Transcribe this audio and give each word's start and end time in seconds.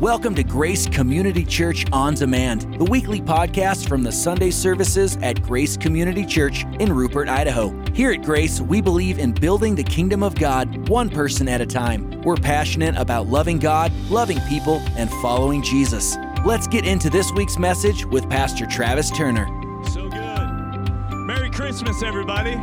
Welcome 0.00 0.34
to 0.34 0.44
Grace 0.44 0.86
Community 0.86 1.42
Church 1.42 1.86
On 1.90 2.12
Demand, 2.12 2.78
the 2.78 2.84
weekly 2.84 3.18
podcast 3.18 3.88
from 3.88 4.02
the 4.02 4.12
Sunday 4.12 4.50
services 4.50 5.16
at 5.22 5.42
Grace 5.42 5.74
Community 5.78 6.26
Church 6.26 6.66
in 6.80 6.92
Rupert, 6.92 7.30
Idaho. 7.30 7.74
Here 7.94 8.12
at 8.12 8.20
Grace, 8.20 8.60
we 8.60 8.82
believe 8.82 9.18
in 9.18 9.32
building 9.32 9.74
the 9.74 9.82
kingdom 9.82 10.22
of 10.22 10.34
God 10.34 10.90
one 10.90 11.08
person 11.08 11.48
at 11.48 11.62
a 11.62 11.66
time. 11.66 12.20
We're 12.20 12.36
passionate 12.36 12.94
about 12.98 13.28
loving 13.28 13.58
God, 13.58 13.90
loving 14.10 14.38
people, 14.50 14.82
and 14.98 15.08
following 15.22 15.62
Jesus. 15.62 16.18
Let's 16.44 16.66
get 16.66 16.84
into 16.86 17.08
this 17.08 17.32
week's 17.32 17.56
message 17.56 18.04
with 18.04 18.28
Pastor 18.28 18.66
Travis 18.66 19.10
Turner. 19.10 19.46
So 19.94 20.10
good. 20.10 21.16
Merry 21.20 21.48
Christmas, 21.48 22.02
everybody. 22.02 22.54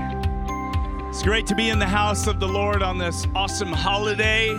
It's 1.10 1.24
great 1.24 1.48
to 1.48 1.56
be 1.56 1.70
in 1.70 1.80
the 1.80 1.88
house 1.88 2.28
of 2.28 2.40
the 2.40 2.48
Lord 2.48 2.84
on 2.84 3.00
this 3.00 3.26
awesome 3.34 3.74
holiday. 3.74 4.54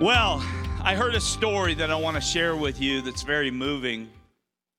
Well, 0.00 0.40
I 0.86 0.96
heard 0.96 1.14
a 1.14 1.20
story 1.20 1.72
that 1.76 1.90
I 1.90 1.94
want 1.94 2.16
to 2.16 2.20
share 2.20 2.54
with 2.54 2.78
you 2.78 3.00
that's 3.00 3.22
very 3.22 3.50
moving. 3.50 4.10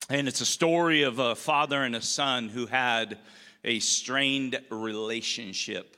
And 0.07 0.27
it's 0.27 0.39
a 0.39 0.45
story 0.45 1.01
of 1.01 1.17
a 1.17 1.33
father 1.33 1.81
and 1.81 1.95
a 1.95 2.01
son 2.01 2.47
who 2.47 2.67
had 2.67 3.17
a 3.63 3.79
strained 3.79 4.61
relationship. 4.69 5.97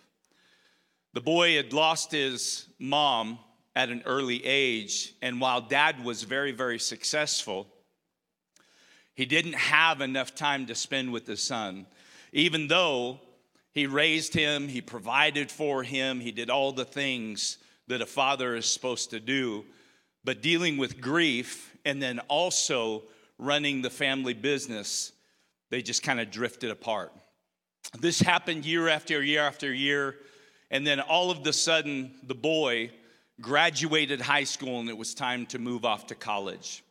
The 1.11 1.19
boy 1.19 1.57
had 1.57 1.73
lost 1.73 2.13
his 2.13 2.67
mom 2.79 3.37
at 3.75 3.89
an 3.89 4.01
early 4.05 4.45
age, 4.45 5.13
and 5.21 5.41
while 5.41 5.59
dad 5.59 6.01
was 6.05 6.23
very, 6.23 6.53
very 6.53 6.79
successful, 6.79 7.67
he 9.13 9.25
didn't 9.25 9.55
have 9.55 9.99
enough 9.99 10.33
time 10.33 10.67
to 10.67 10.75
spend 10.75 11.11
with 11.11 11.27
his 11.27 11.43
son. 11.43 11.85
Even 12.31 12.69
though 12.69 13.19
he 13.73 13.87
raised 13.87 14.33
him, 14.33 14.69
he 14.69 14.79
provided 14.79 15.51
for 15.51 15.83
him, 15.83 16.21
he 16.21 16.31
did 16.31 16.49
all 16.49 16.71
the 16.71 16.85
things 16.85 17.57
that 17.87 18.01
a 18.01 18.05
father 18.05 18.55
is 18.55 18.65
supposed 18.65 19.09
to 19.09 19.19
do 19.19 19.65
but 20.27 20.41
dealing 20.41 20.75
with 20.75 20.99
grief 20.99 21.73
and 21.85 22.03
then 22.03 22.19
also 22.27 23.03
running 23.37 23.81
the 23.81 23.89
family 23.89 24.33
business, 24.33 25.13
they 25.69 25.81
just 25.81 26.03
kind 26.03 26.19
of 26.19 26.29
drifted 26.29 26.69
apart. 26.69 27.13
This 27.97 28.19
happened 28.19 28.65
year 28.65 28.89
after 28.89 29.23
year 29.23 29.39
after 29.39 29.73
year, 29.73 30.17
and 30.69 30.85
then 30.85 30.99
all 30.99 31.31
of 31.31 31.45
the 31.45 31.53
sudden, 31.53 32.11
the 32.23 32.35
boy 32.35 32.91
graduated 33.39 34.19
high 34.19 34.43
school 34.43 34.81
and 34.81 34.89
it 34.89 34.97
was 34.97 35.13
time 35.13 35.45
to 35.45 35.59
move 35.59 35.85
off 35.85 36.07
to 36.07 36.15
college. 36.15 36.83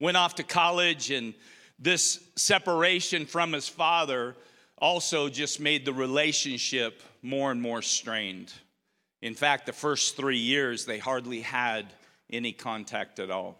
Went 0.00 0.16
off 0.16 0.36
to 0.36 0.42
college, 0.42 1.10
and 1.10 1.34
this 1.78 2.18
separation 2.34 3.26
from 3.26 3.52
his 3.52 3.68
father 3.68 4.34
also 4.78 5.28
just 5.28 5.60
made 5.60 5.84
the 5.84 5.92
relationship 5.92 7.02
more 7.20 7.50
and 7.50 7.60
more 7.60 7.82
strained. 7.82 8.54
In 9.20 9.34
fact, 9.34 9.66
the 9.66 9.74
first 9.74 10.16
three 10.16 10.38
years, 10.38 10.86
they 10.86 10.96
hardly 10.98 11.42
had 11.42 11.92
any 12.30 12.52
contact 12.52 13.18
at 13.18 13.30
all. 13.30 13.58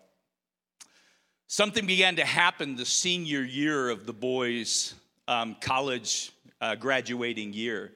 Something 1.49 1.87
began 1.87 2.17
to 2.17 2.25
happen 2.25 2.77
the 2.77 2.85
senior 2.85 3.43
year 3.43 3.89
of 3.89 4.07
the 4.07 4.13
boy's 4.13 4.95
um, 5.29 5.57
college 5.61 6.33
uh, 6.61 6.75
graduating 6.75 7.53
year. 7.53 7.93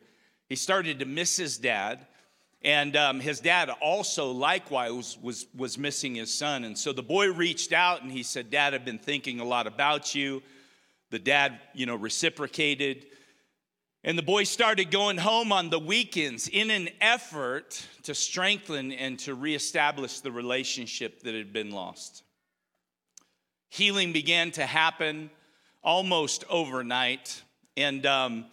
He 0.49 0.57
started 0.57 1.01
to 1.01 1.05
miss 1.05 1.37
his 1.37 1.59
dad, 1.59 2.07
and 2.63 2.97
um, 2.97 3.21
his 3.21 3.41
dad 3.41 3.71
also 3.81 4.31
likewise 4.31 4.93
was, 4.93 5.19
was, 5.23 5.47
was 5.57 5.79
missing 5.79 6.15
his 6.15 6.33
son. 6.33 6.65
And 6.65 6.77
so 6.77 6.93
the 6.93 7.03
boy 7.03 7.33
reached 7.33 7.73
out 7.73 8.03
and 8.03 8.13
he 8.13 8.23
said, 8.23 8.51
Dad, 8.51 8.75
I've 8.75 8.85
been 8.85 8.99
thinking 8.99 9.41
a 9.41 9.45
lot 9.45 9.67
about 9.67 10.15
you. 10.15 10.43
The 11.11 11.19
dad, 11.19 11.59
you 11.73 11.87
know, 11.87 11.97
reciprocated. 11.97 13.07
And 14.03 14.17
the 14.17 14.23
boy 14.23 14.45
started 14.45 14.91
going 14.91 15.19
home 15.19 15.53
on 15.53 15.69
the 15.69 15.79
weekends 15.79 16.49
in 16.49 16.71
an 16.71 16.89
effort 17.03 17.87
to 18.05 18.15
strengthen 18.15 18.93
and 18.93 19.19
to 19.21 19.35
reestablish 19.35 20.21
the 20.21 20.33
relationship 20.33 21.23
that 21.23 21.35
had 21.35 21.53
been 21.53 21.71
lost. 21.71 22.23
Healing 23.69 24.15
began 24.15 24.53
to 24.53 24.65
happen 24.65 25.31
almost 25.83 26.45
overnight. 26.49 27.43
And, 27.77 28.07
um, 28.07 28.47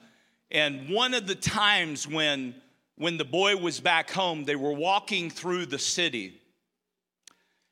and 0.51 0.89
one 0.89 1.13
of 1.13 1.27
the 1.27 1.35
times 1.35 2.05
when, 2.05 2.53
when 2.97 3.15
the 3.17 3.25
boy 3.25 3.55
was 3.55 3.79
back 3.79 4.11
home, 4.11 4.43
they 4.43 4.57
were 4.57 4.73
walking 4.73 5.29
through 5.29 5.67
the 5.67 5.79
city, 5.79 6.41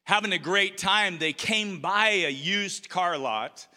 having 0.05 0.31
a 0.31 0.39
great 0.39 0.77
time. 0.77 1.17
They 1.17 1.33
came 1.33 1.81
by 1.81 2.07
a 2.07 2.31
used 2.31 2.87
car 2.87 3.17
lot 3.17 3.67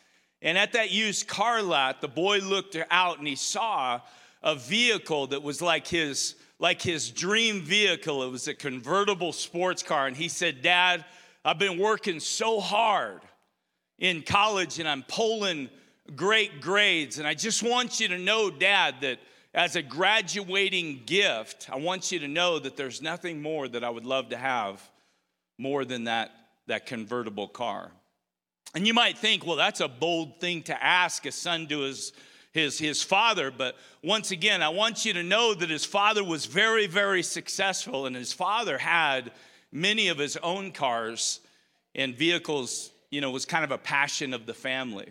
and 0.41 0.57
at 0.57 0.73
that 0.73 0.91
used 0.91 1.27
car 1.27 1.63
lot, 1.63 2.01
the 2.01 2.09
boy 2.09 2.39
looked 2.39 2.77
out 2.91 3.19
and 3.19 3.27
he 3.27 3.35
saw 3.35 4.01
a 4.43 4.55
vehicle 4.55 5.29
that 5.29 5.43
was 5.43 5.61
like 5.61 5.87
his 5.87 6.35
like 6.61 6.83
his 6.83 7.11
dream 7.11 7.61
vehicle. 7.61 8.23
It 8.25 8.31
was 8.31 8.49
a 8.49 8.55
convertible 8.55 9.33
sports 9.33 9.83
car 9.83 10.07
and 10.07 10.17
he 10.17 10.29
said, 10.29 10.63
"Dad, 10.63 11.05
I've 11.45 11.59
been 11.59 11.79
working 11.79 12.21
so 12.21 12.61
hard 12.61 13.21
in 13.99 14.23
college 14.23 14.79
and 14.79 14.89
I'm 14.89 15.03
pulling 15.05 15.71
great 16.15 16.61
grades 16.61 17.19
and 17.19 17.27
I 17.27 17.35
just 17.35 17.63
want 17.63 18.01
you 18.01 18.09
to 18.09 18.19
know, 18.19 18.51
Dad, 18.51 18.97
that 19.03 19.19
as 19.55 19.77
a 19.77 19.83
graduating 19.83 21.03
gift, 21.05 21.69
I 21.71 21.77
want 21.77 22.13
you 22.13 22.21
to 22.21 22.29
know 22.29 22.59
that 22.59 22.77
there's 22.77 23.03
nothing 23.03 23.43
more 23.43 23.67
that 23.67 23.83
I 23.83 23.91
would 23.91 24.07
love 24.07 24.29
to 24.31 24.37
have 24.37 24.81
more 25.59 25.85
than 25.85 26.05
that 26.05 26.31
that 26.67 26.87
convertible 26.87 27.49
car." 27.49 27.91
And 28.75 28.87
you 28.87 28.95
might 28.95 29.19
think, 29.19 29.47
well, 29.47 29.57
that's 29.57 29.81
a 29.81 29.89
bold 29.89 30.41
thing 30.41 30.63
to 30.65 30.85
ask 30.85 31.25
a 31.27 31.33
son 31.33 31.67
to 31.69 31.81
his, 31.81 32.13
his, 32.53 32.79
his 32.79 33.03
father. 33.03 33.51
But 33.51 33.77
once 34.03 34.31
again, 34.31 34.63
I 34.63 34.69
want 34.69 35.05
you 35.05 35.13
to 35.15 35.23
know 35.23 35.55
that 35.55 35.71
his 35.71 35.85
father 35.85 36.23
was 36.23 36.47
very, 36.47 36.87
very 36.87 37.23
successful, 37.23 38.07
and 38.07 38.15
his 38.15 38.33
father 38.33 38.79
had 38.79 39.33
many 39.73 40.09
of 40.09 40.19
his 40.19 40.37
own 40.39 40.73
cars 40.73 41.41
and 41.95 42.15
vehicles, 42.15 42.91
you 43.11 43.21
know, 43.21 43.31
was 43.31 43.47
kind 43.47 43.65
of 43.65 43.71
a 43.71 43.79
passion 43.79 44.35
of 44.35 44.47
the 44.47 44.55
family. 44.55 45.09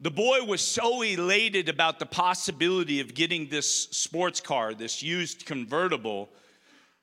The 0.00 0.10
boy 0.10 0.42
was 0.44 0.62
so 0.62 1.02
elated 1.02 1.68
about 1.68 1.98
the 1.98 2.06
possibility 2.06 3.00
of 3.00 3.14
getting 3.14 3.48
this 3.48 3.70
sports 3.90 4.40
car, 4.40 4.72
this 4.72 5.02
used 5.02 5.44
convertible, 5.44 6.30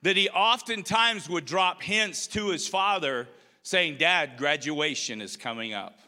that 0.02 0.18
he 0.18 0.30
oftentimes 0.30 1.30
would 1.30 1.46
drop 1.46 1.84
hints 1.84 2.26
to 2.28 2.50
his 2.50 2.68
father 2.68 3.28
saying, 3.68 3.98
Dad, 3.98 4.38
graduation 4.38 5.20
is 5.20 5.36
coming 5.36 5.74
up. 5.74 6.00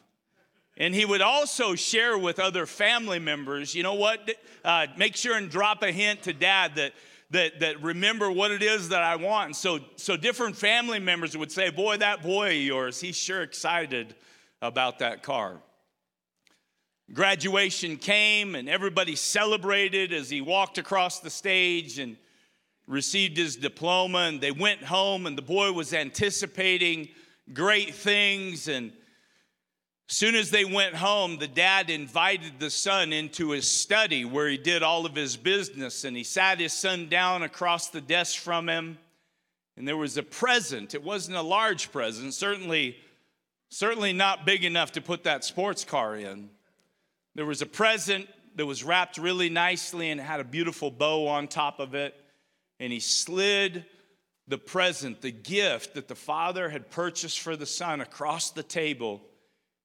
And 0.78 0.96
he 0.96 1.04
would 1.04 1.20
also 1.20 1.76
share 1.76 2.18
with 2.18 2.40
other 2.40 2.66
family 2.66 3.20
members, 3.20 3.76
you 3.76 3.84
know 3.84 3.96
what? 3.96 4.32
Uh, 4.64 4.88
make 4.96 5.18
sure 5.18 5.36
and 5.36 5.50
drop 5.50 5.84
a 5.84 5.92
hint 5.92 6.24
to 6.24 6.32
dad 6.32 6.76
that, 6.76 6.94
that, 7.32 7.60
that 7.60 7.84
remember 7.84 8.32
what 8.32 8.52
it 8.52 8.64
is 8.64 8.88
that 8.90 9.04
I 9.04 9.18
want. 9.18 9.48
And 9.48 9.56
so, 9.58 9.80
so 9.98 10.16
different 10.16 10.56
family 10.56 11.00
members 11.00 11.36
would 11.36 11.52
say, 11.52 11.70
Boy, 11.70 11.98
that 11.98 12.24
boy 12.24 12.52
of 12.52 12.62
yours, 12.62 13.02
he's 13.02 13.18
sure 13.18 13.42
excited 13.42 14.16
about 14.62 15.00
that 15.00 15.22
car. 15.22 15.58
Graduation 17.12 17.98
came 17.98 18.56
and 18.56 18.70
everybody 18.70 19.18
celebrated 19.18 20.14
as 20.14 20.30
he 20.30 20.40
walked 20.40 20.78
across 20.78 21.20
the 21.20 21.30
stage 21.30 22.00
and 22.00 22.16
received 22.88 23.36
his 23.36 23.58
diploma. 23.58 24.20
And 24.20 24.40
they 24.40 24.52
went 24.52 24.82
home, 24.82 25.26
and 25.26 25.38
the 25.38 25.42
boy 25.42 25.74
was 25.74 25.94
anticipating 25.94 27.10
great 27.54 27.96
things. 27.96 28.68
And 28.68 28.92
soon 30.08 30.36
as 30.36 30.52
they 30.52 30.66
went 30.66 30.96
home, 30.96 31.38
the 31.38 31.48
dad 31.48 31.90
invited 31.90 32.60
the 32.60 32.70
son 32.70 33.14
into 33.14 33.52
his 33.52 33.70
study 33.70 34.26
where 34.26 34.48
he 34.48 34.58
did 34.58 34.84
all 34.84 35.06
of 35.06 35.16
his 35.16 35.38
business. 35.38 36.04
And 36.04 36.16
he 36.16 36.24
sat 36.24 36.60
his 36.60 36.74
son 36.74 37.10
down 37.10 37.44
across 37.44 37.90
the 37.90 38.02
desk 38.02 38.40
from 38.40 38.68
him. 38.70 38.98
And 39.78 39.88
there 39.88 39.98
was 39.98 40.18
a 40.18 40.24
present. 40.24 40.94
It 40.94 41.04
wasn't 41.04 41.38
a 41.38 41.42
large 41.42 41.92
present, 41.92 42.34
certainly, 42.34 42.98
certainly 43.70 44.12
not 44.12 44.46
big 44.46 44.66
enough 44.66 44.92
to 44.94 45.02
put 45.02 45.24
that 45.24 45.46
sports 45.46 45.86
car 45.86 46.18
in. 46.18 46.50
There 47.36 47.46
was 47.46 47.62
a 47.62 47.66
present 47.66 48.28
that 48.56 48.66
was 48.66 48.84
wrapped 48.84 49.18
really 49.18 49.50
nicely 49.50 50.10
and 50.10 50.20
had 50.20 50.42
a 50.42 50.44
beautiful 50.44 50.92
bow 50.92 51.28
on 51.28 51.48
top 51.48 51.80
of 51.80 51.96
it. 51.96 52.14
And 52.82 52.92
he 52.92 53.00
slid 53.00 53.86
the 54.50 54.58
present, 54.58 55.22
the 55.22 55.32
gift 55.32 55.94
that 55.94 56.08
the 56.08 56.16
father 56.16 56.70
had 56.70 56.90
purchased 56.90 57.40
for 57.40 57.56
the 57.56 57.68
son 57.68 58.02
across 58.02 58.50
the 58.50 58.64
table. 58.64 59.22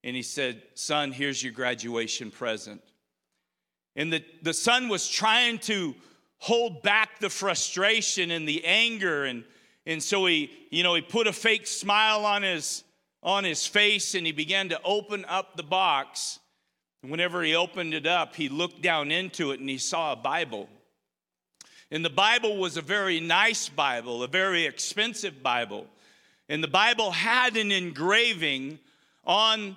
And 0.02 0.16
he 0.16 0.22
said, 0.22 0.62
Son, 0.74 1.12
here's 1.12 1.42
your 1.42 1.52
graduation 1.52 2.30
present. 2.30 2.82
And 3.94 4.12
the, 4.12 4.24
the 4.42 4.54
son 4.54 4.88
was 4.88 5.08
trying 5.08 5.58
to 5.60 5.94
hold 6.38 6.82
back 6.82 7.20
the 7.20 7.30
frustration 7.30 8.30
and 8.30 8.48
the 8.48 8.64
anger. 8.64 9.24
And, 9.24 9.44
and 9.86 10.02
so 10.02 10.24
he, 10.26 10.50
you 10.70 10.82
know, 10.82 10.94
he 10.94 11.02
put 11.02 11.26
a 11.26 11.32
fake 11.32 11.66
smile 11.66 12.24
on 12.24 12.42
his, 12.42 12.84
on 13.22 13.44
his 13.44 13.66
face 13.66 14.14
and 14.14 14.26
he 14.26 14.32
began 14.32 14.70
to 14.70 14.80
open 14.82 15.26
up 15.26 15.56
the 15.56 15.62
box. 15.62 16.40
And 17.02 17.10
whenever 17.10 17.42
he 17.42 17.54
opened 17.54 17.92
it 17.92 18.06
up, 18.06 18.34
he 18.34 18.48
looked 18.48 18.82
down 18.82 19.10
into 19.10 19.50
it 19.52 19.60
and 19.60 19.68
he 19.68 19.78
saw 19.78 20.12
a 20.12 20.16
Bible. 20.16 20.68
And 21.94 22.04
the 22.04 22.10
Bible 22.10 22.56
was 22.56 22.76
a 22.76 22.82
very 22.82 23.20
nice 23.20 23.68
Bible, 23.68 24.24
a 24.24 24.26
very 24.26 24.66
expensive 24.66 25.44
Bible. 25.44 25.86
And 26.48 26.60
the 26.60 26.66
Bible 26.66 27.12
had 27.12 27.56
an 27.56 27.70
engraving 27.70 28.80
on 29.24 29.76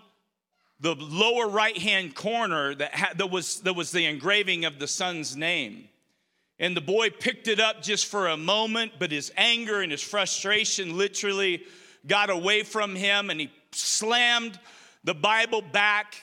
the 0.80 0.96
lower 0.96 1.48
right 1.48 1.78
hand 1.78 2.16
corner 2.16 2.74
that, 2.74 2.96
had, 2.96 3.20
that, 3.20 3.30
was, 3.30 3.60
that 3.60 3.76
was 3.76 3.92
the 3.92 4.06
engraving 4.06 4.66
of 4.66 4.80
the 4.80 4.88
son's 4.88 5.36
name. 5.38 5.90
And 6.58 6.76
the 6.76 6.82
boy 6.82 7.12
picked 7.12 7.48
it 7.48 7.60
up 7.60 7.84
just 7.84 8.08
for 8.08 8.30
a 8.30 8.36
moment, 8.36 8.94
but 8.98 9.12
his 9.12 9.32
anger 9.38 9.82
and 9.82 9.92
his 9.92 10.02
frustration 10.02 10.98
literally 10.98 11.66
got 12.08 12.32
away 12.32 12.64
from 12.64 12.96
him 12.96 13.30
and 13.30 13.42
he 13.42 13.52
slammed 13.74 14.60
the 15.04 15.14
Bible 15.14 15.62
back 15.62 16.16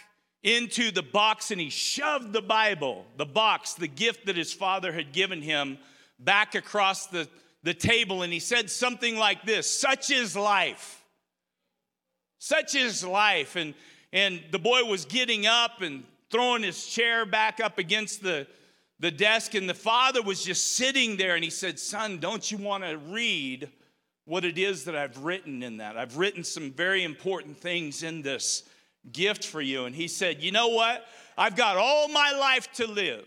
into 0.44 0.90
the 0.90 1.02
box 1.02 1.50
and 1.50 1.60
he 1.60 1.70
shoved 1.70 2.32
the 2.32 2.42
Bible, 2.42 3.06
the 3.16 3.24
box, 3.24 3.72
the 3.74 3.88
gift 3.88 4.26
that 4.26 4.36
his 4.36 4.52
father 4.52 4.92
had 4.92 5.12
given 5.12 5.42
him, 5.42 5.78
back 6.20 6.54
across 6.54 7.06
the, 7.06 7.26
the 7.64 7.74
table. 7.74 8.22
And 8.22 8.32
he 8.32 8.38
said 8.38 8.70
something 8.70 9.16
like 9.16 9.44
this 9.44 9.68
Such 9.68 10.10
is 10.10 10.36
life. 10.36 11.02
Such 12.38 12.74
is 12.74 13.02
life. 13.02 13.56
And, 13.56 13.74
and 14.12 14.42
the 14.52 14.58
boy 14.58 14.84
was 14.84 15.06
getting 15.06 15.46
up 15.46 15.80
and 15.80 16.04
throwing 16.30 16.62
his 16.62 16.86
chair 16.86 17.24
back 17.24 17.58
up 17.58 17.78
against 17.78 18.22
the, 18.22 18.46
the 19.00 19.10
desk, 19.10 19.54
and 19.54 19.68
the 19.68 19.74
father 19.74 20.20
was 20.20 20.44
just 20.44 20.76
sitting 20.76 21.16
there. 21.16 21.36
And 21.36 21.42
he 21.42 21.50
said, 21.50 21.78
Son, 21.78 22.18
don't 22.18 22.50
you 22.52 22.58
want 22.58 22.84
to 22.84 22.98
read 22.98 23.70
what 24.26 24.44
it 24.44 24.58
is 24.58 24.84
that 24.84 24.94
I've 24.94 25.16
written 25.24 25.62
in 25.62 25.78
that? 25.78 25.96
I've 25.96 26.18
written 26.18 26.44
some 26.44 26.70
very 26.70 27.02
important 27.02 27.56
things 27.56 28.02
in 28.02 28.20
this 28.20 28.64
gift 29.12 29.44
for 29.44 29.60
you. 29.60 29.84
And 29.84 29.94
he 29.94 30.08
said, 30.08 30.42
You 30.42 30.52
know 30.52 30.68
what? 30.68 31.06
I've 31.36 31.56
got 31.56 31.76
all 31.76 32.08
my 32.08 32.32
life 32.32 32.70
to 32.74 32.86
live. 32.86 33.26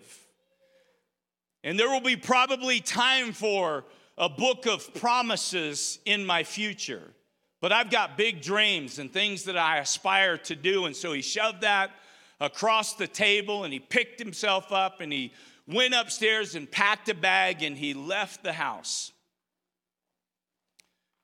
And 1.63 1.77
there 1.79 1.89
will 1.89 2.01
be 2.01 2.15
probably 2.15 2.79
time 2.79 3.33
for 3.33 3.83
a 4.18 4.29
book 4.29 4.65
of 4.65 4.94
promises 4.95 6.00
in 6.06 6.25
my 6.25 6.44
future. 6.44 7.13
But 7.59 7.71
I've 7.71 7.89
got 7.89 8.18
big 8.18 8.41
dreams 8.41 9.00
and 9.00 9.12
things 9.12 9.44
that 9.45 9.57
I 9.57 9.79
aspire 9.79 10.38
to 10.38 10.56
do. 10.56 10.85
And 10.85 10.95
so 10.95 11.13
he 11.13 11.21
shoved 11.21 11.62
that 11.62 11.91
across 12.39 12.94
the 12.94 13.07
table 13.07 13.63
and 13.63 13.73
he 13.73 13.80
picked 13.80 14.19
himself 14.19 14.71
up 14.71 15.01
and 15.01 15.12
he 15.12 15.33
went 15.68 15.94
upstairs 15.94 16.56
and 16.56 16.69
packed 16.69 17.09
a 17.09 17.15
bag 17.15 17.63
and 17.63 17.77
he 17.77 17.94
left 17.94 18.44
the 18.44 18.53
house. 18.53 19.12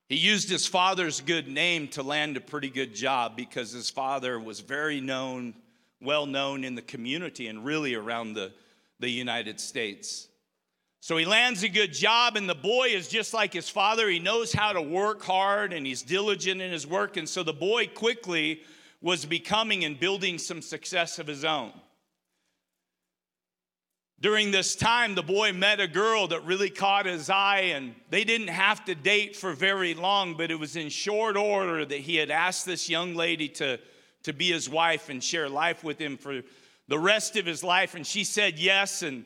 He 0.09 0.17
used 0.17 0.49
his 0.49 0.67
father's 0.67 1.21
good 1.21 1.47
name 1.47 1.87
to 1.89 2.03
land 2.03 2.37
a 2.37 2.41
pretty 2.41 2.69
good 2.69 2.93
job 2.93 3.35
because 3.35 3.71
his 3.71 3.89
father 3.89 4.39
was 4.39 4.59
very 4.59 4.99
known, 4.99 5.55
well 6.01 6.25
known 6.25 6.63
in 6.63 6.75
the 6.75 6.81
community 6.81 7.47
and 7.47 7.65
really 7.65 7.95
around 7.95 8.33
the, 8.33 8.51
the 8.99 9.09
United 9.09 9.59
States. 9.59 10.27
So 10.99 11.17
he 11.17 11.25
lands 11.25 11.63
a 11.63 11.67
good 11.67 11.91
job, 11.91 12.37
and 12.37 12.47
the 12.47 12.55
boy 12.55 12.87
is 12.87 13.09
just 13.09 13.33
like 13.33 13.51
his 13.51 13.67
father. 13.67 14.09
He 14.09 14.19
knows 14.19 14.53
how 14.53 14.71
to 14.71 14.81
work 14.81 15.21
hard 15.21 15.73
and 15.73 15.85
he's 15.85 16.01
diligent 16.01 16.61
in 16.61 16.71
his 16.71 16.87
work. 16.87 17.17
And 17.17 17.27
so 17.27 17.43
the 17.43 17.51
boy 17.51 17.87
quickly 17.87 18.61
was 19.01 19.25
becoming 19.25 19.83
and 19.83 19.99
building 19.99 20.37
some 20.37 20.61
success 20.61 21.19
of 21.19 21.27
his 21.27 21.43
own. 21.43 21.73
During 24.23 24.51
this 24.51 24.77
time, 24.77 25.15
the 25.15 25.21
boy 25.21 25.51
met 25.51 25.81
a 25.81 25.87
girl 25.87 26.29
that 26.29 26.45
really 26.45 26.69
caught 26.69 27.05
his 27.05 27.29
eye, 27.29 27.73
and 27.75 27.93
they 28.09 28.23
didn't 28.23 28.47
have 28.47 28.85
to 28.85 28.95
date 28.95 29.35
for 29.35 29.51
very 29.51 29.93
long, 29.93 30.37
but 30.37 30.49
it 30.49 30.57
was 30.57 30.77
in 30.77 30.87
short 30.87 31.35
order 31.35 31.83
that 31.83 31.99
he 31.99 32.15
had 32.15 32.31
asked 32.31 32.65
this 32.65 32.87
young 32.87 33.15
lady 33.15 33.49
to, 33.49 33.77
to 34.23 34.31
be 34.31 34.49
his 34.49 34.69
wife 34.69 35.09
and 35.09 35.21
share 35.21 35.49
life 35.49 35.83
with 35.83 35.99
him 35.99 36.15
for 36.15 36.41
the 36.87 36.97
rest 36.97 37.35
of 37.35 37.45
his 37.45 37.65
life. 37.65 37.95
And 37.95 38.07
she 38.07 38.23
said 38.23 38.57
yes, 38.57 39.01
and, 39.01 39.25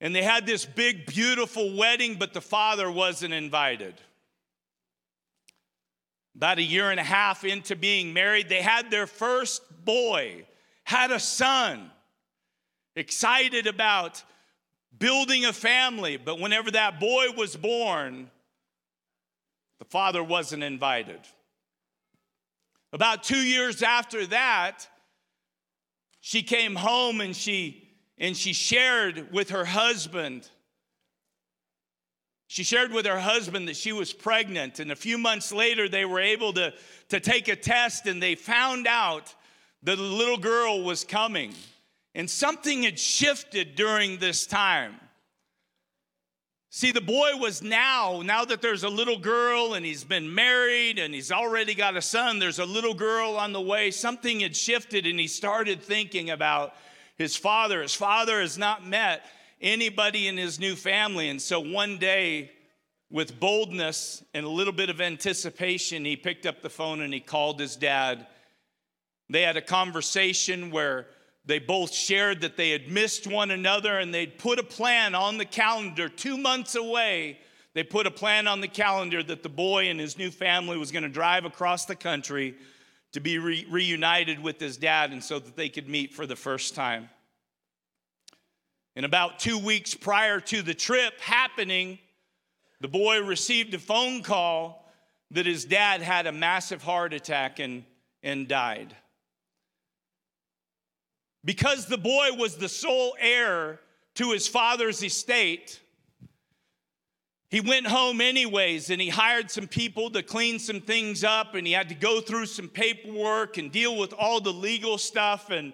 and 0.00 0.14
they 0.14 0.22
had 0.22 0.46
this 0.46 0.64
big, 0.64 1.06
beautiful 1.06 1.76
wedding, 1.76 2.14
but 2.14 2.32
the 2.32 2.40
father 2.40 2.88
wasn't 2.88 3.34
invited. 3.34 3.94
About 6.36 6.58
a 6.58 6.62
year 6.62 6.92
and 6.92 7.00
a 7.00 7.04
half 7.04 7.42
into 7.42 7.74
being 7.74 8.12
married, 8.12 8.48
they 8.48 8.62
had 8.62 8.92
their 8.92 9.08
first 9.08 9.60
boy, 9.84 10.46
had 10.84 11.10
a 11.10 11.18
son 11.18 11.90
excited 12.96 13.66
about 13.66 14.22
building 14.98 15.44
a 15.44 15.52
family, 15.52 16.16
but 16.16 16.38
whenever 16.38 16.70
that 16.70 17.00
boy 17.00 17.26
was 17.36 17.56
born, 17.56 18.30
the 19.78 19.84
father 19.84 20.22
wasn't 20.22 20.62
invited. 20.62 21.20
About 22.92 23.24
two 23.24 23.38
years 23.38 23.82
after 23.82 24.24
that, 24.26 24.88
she 26.20 26.42
came 26.42 26.76
home 26.76 27.20
and 27.20 27.34
she 27.34 27.80
and 28.16 28.36
she 28.36 28.52
shared 28.52 29.32
with 29.32 29.50
her 29.50 29.64
husband. 29.64 30.48
She 32.46 32.62
shared 32.62 32.92
with 32.92 33.06
her 33.06 33.18
husband 33.18 33.66
that 33.66 33.76
she 33.76 33.92
was 33.92 34.12
pregnant 34.12 34.78
and 34.78 34.92
a 34.92 34.96
few 34.96 35.18
months 35.18 35.52
later 35.52 35.88
they 35.88 36.04
were 36.04 36.20
able 36.20 36.52
to, 36.52 36.72
to 37.08 37.18
take 37.18 37.48
a 37.48 37.56
test 37.56 38.06
and 38.06 38.22
they 38.22 38.36
found 38.36 38.86
out 38.86 39.34
that 39.82 39.98
a 39.98 40.02
little 40.02 40.38
girl 40.38 40.84
was 40.84 41.02
coming 41.02 41.52
and 42.14 42.30
something 42.30 42.82
had 42.84 42.98
shifted 42.98 43.74
during 43.74 44.18
this 44.18 44.46
time. 44.46 44.94
See, 46.70 46.90
the 46.90 47.00
boy 47.00 47.36
was 47.36 47.62
now, 47.62 48.22
now 48.24 48.44
that 48.44 48.60
there's 48.60 48.82
a 48.82 48.88
little 48.88 49.18
girl 49.18 49.74
and 49.74 49.86
he's 49.86 50.02
been 50.02 50.34
married 50.34 50.98
and 50.98 51.14
he's 51.14 51.30
already 51.30 51.74
got 51.74 51.96
a 51.96 52.02
son, 52.02 52.40
there's 52.40 52.58
a 52.58 52.64
little 52.64 52.94
girl 52.94 53.36
on 53.36 53.52
the 53.52 53.60
way. 53.60 53.92
Something 53.92 54.40
had 54.40 54.56
shifted 54.56 55.06
and 55.06 55.20
he 55.20 55.28
started 55.28 55.82
thinking 55.82 56.30
about 56.30 56.74
his 57.16 57.36
father. 57.36 57.80
His 57.80 57.94
father 57.94 58.40
has 58.40 58.58
not 58.58 58.84
met 58.84 59.24
anybody 59.60 60.26
in 60.26 60.36
his 60.36 60.58
new 60.58 60.74
family. 60.74 61.28
And 61.28 61.40
so 61.40 61.60
one 61.60 61.98
day, 61.98 62.50
with 63.08 63.38
boldness 63.38 64.24
and 64.34 64.44
a 64.44 64.48
little 64.48 64.72
bit 64.72 64.90
of 64.90 65.00
anticipation, 65.00 66.04
he 66.04 66.16
picked 66.16 66.44
up 66.44 66.60
the 66.60 66.70
phone 66.70 67.02
and 67.02 67.14
he 67.14 67.20
called 67.20 67.60
his 67.60 67.76
dad. 67.76 68.26
They 69.30 69.42
had 69.42 69.56
a 69.56 69.62
conversation 69.62 70.72
where 70.72 71.06
they 71.46 71.58
both 71.58 71.92
shared 71.92 72.40
that 72.40 72.56
they 72.56 72.70
had 72.70 72.88
missed 72.88 73.26
one 73.26 73.50
another 73.50 73.98
and 73.98 74.14
they'd 74.14 74.38
put 74.38 74.58
a 74.58 74.62
plan 74.62 75.14
on 75.14 75.36
the 75.36 75.44
calendar 75.44 76.08
two 76.08 76.38
months 76.38 76.74
away. 76.74 77.38
They 77.74 77.82
put 77.82 78.06
a 78.06 78.10
plan 78.10 78.46
on 78.46 78.60
the 78.60 78.68
calendar 78.68 79.22
that 79.22 79.42
the 79.42 79.48
boy 79.48 79.88
and 79.90 80.00
his 80.00 80.16
new 80.16 80.30
family 80.30 80.78
was 80.78 80.90
going 80.90 81.02
to 81.02 81.08
drive 81.08 81.44
across 81.44 81.84
the 81.84 81.96
country 81.96 82.54
to 83.12 83.20
be 83.20 83.38
re- 83.38 83.66
reunited 83.68 84.42
with 84.42 84.58
his 84.58 84.76
dad 84.76 85.12
and 85.12 85.22
so 85.22 85.38
that 85.38 85.56
they 85.56 85.68
could 85.68 85.88
meet 85.88 86.14
for 86.14 86.26
the 86.26 86.36
first 86.36 86.74
time. 86.74 87.10
And 88.96 89.04
about 89.04 89.38
two 89.38 89.58
weeks 89.58 89.94
prior 89.94 90.40
to 90.40 90.62
the 90.62 90.74
trip 90.74 91.20
happening, 91.20 91.98
the 92.80 92.88
boy 92.88 93.22
received 93.22 93.74
a 93.74 93.78
phone 93.78 94.22
call 94.22 94.88
that 95.32 95.46
his 95.46 95.64
dad 95.64 96.00
had 96.00 96.26
a 96.26 96.32
massive 96.32 96.82
heart 96.82 97.12
attack 97.12 97.58
and, 97.58 97.84
and 98.22 98.46
died. 98.48 98.96
Because 101.44 101.86
the 101.86 101.98
boy 101.98 102.30
was 102.38 102.56
the 102.56 102.68
sole 102.68 103.14
heir 103.20 103.80
to 104.14 104.32
his 104.32 104.48
father's 104.48 105.02
estate, 105.02 105.80
he 107.50 107.60
went 107.60 107.86
home 107.86 108.20
anyways 108.20 108.90
and 108.90 109.00
he 109.00 109.10
hired 109.10 109.50
some 109.50 109.68
people 109.68 110.10
to 110.10 110.22
clean 110.22 110.58
some 110.58 110.80
things 110.80 111.22
up 111.22 111.54
and 111.54 111.66
he 111.66 111.72
had 111.72 111.88
to 111.90 111.94
go 111.94 112.20
through 112.20 112.46
some 112.46 112.68
paperwork 112.68 113.58
and 113.58 113.70
deal 113.70 113.96
with 113.96 114.12
all 114.14 114.40
the 114.40 114.52
legal 114.52 114.98
stuff. 114.98 115.50
And, 115.50 115.72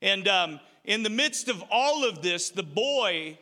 and 0.00 0.26
um, 0.26 0.60
in 0.84 1.02
the 1.02 1.10
midst 1.10 1.48
of 1.48 1.62
all 1.70 2.04
of 2.04 2.22
this, 2.22 2.50
the 2.50 2.62
boy 2.62 3.38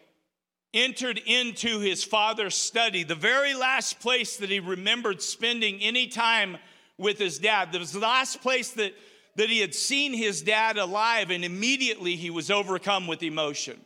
entered 0.75 1.19
into 1.25 1.81
his 1.81 2.05
father's 2.05 2.57
study, 2.57 3.05
the 3.05 3.15
very 3.15 3.55
last 3.55 4.01
place 4.01 4.37
that 4.37 4.51
he 4.51 4.61
remembered 4.61 5.23
spending 5.23 5.81
any 5.81 6.09
time 6.09 6.59
with 6.99 7.19
his 7.19 7.39
dad. 7.39 7.75
It 7.75 7.79
was 7.79 7.93
the 7.93 8.01
last 8.01 8.43
place 8.43 8.73
that 8.73 8.93
that 9.39 9.49
he 9.49 9.61
had 9.61 9.75
seen 9.75 10.13
his 10.13 10.43
dad 10.43 10.77
alive, 10.79 11.31
and 11.31 11.45
immediately 11.45 12.17
he 12.17 12.29
was 12.29 12.51
overcome 12.51 13.07
with 13.07 13.23
emotion. 13.23 13.81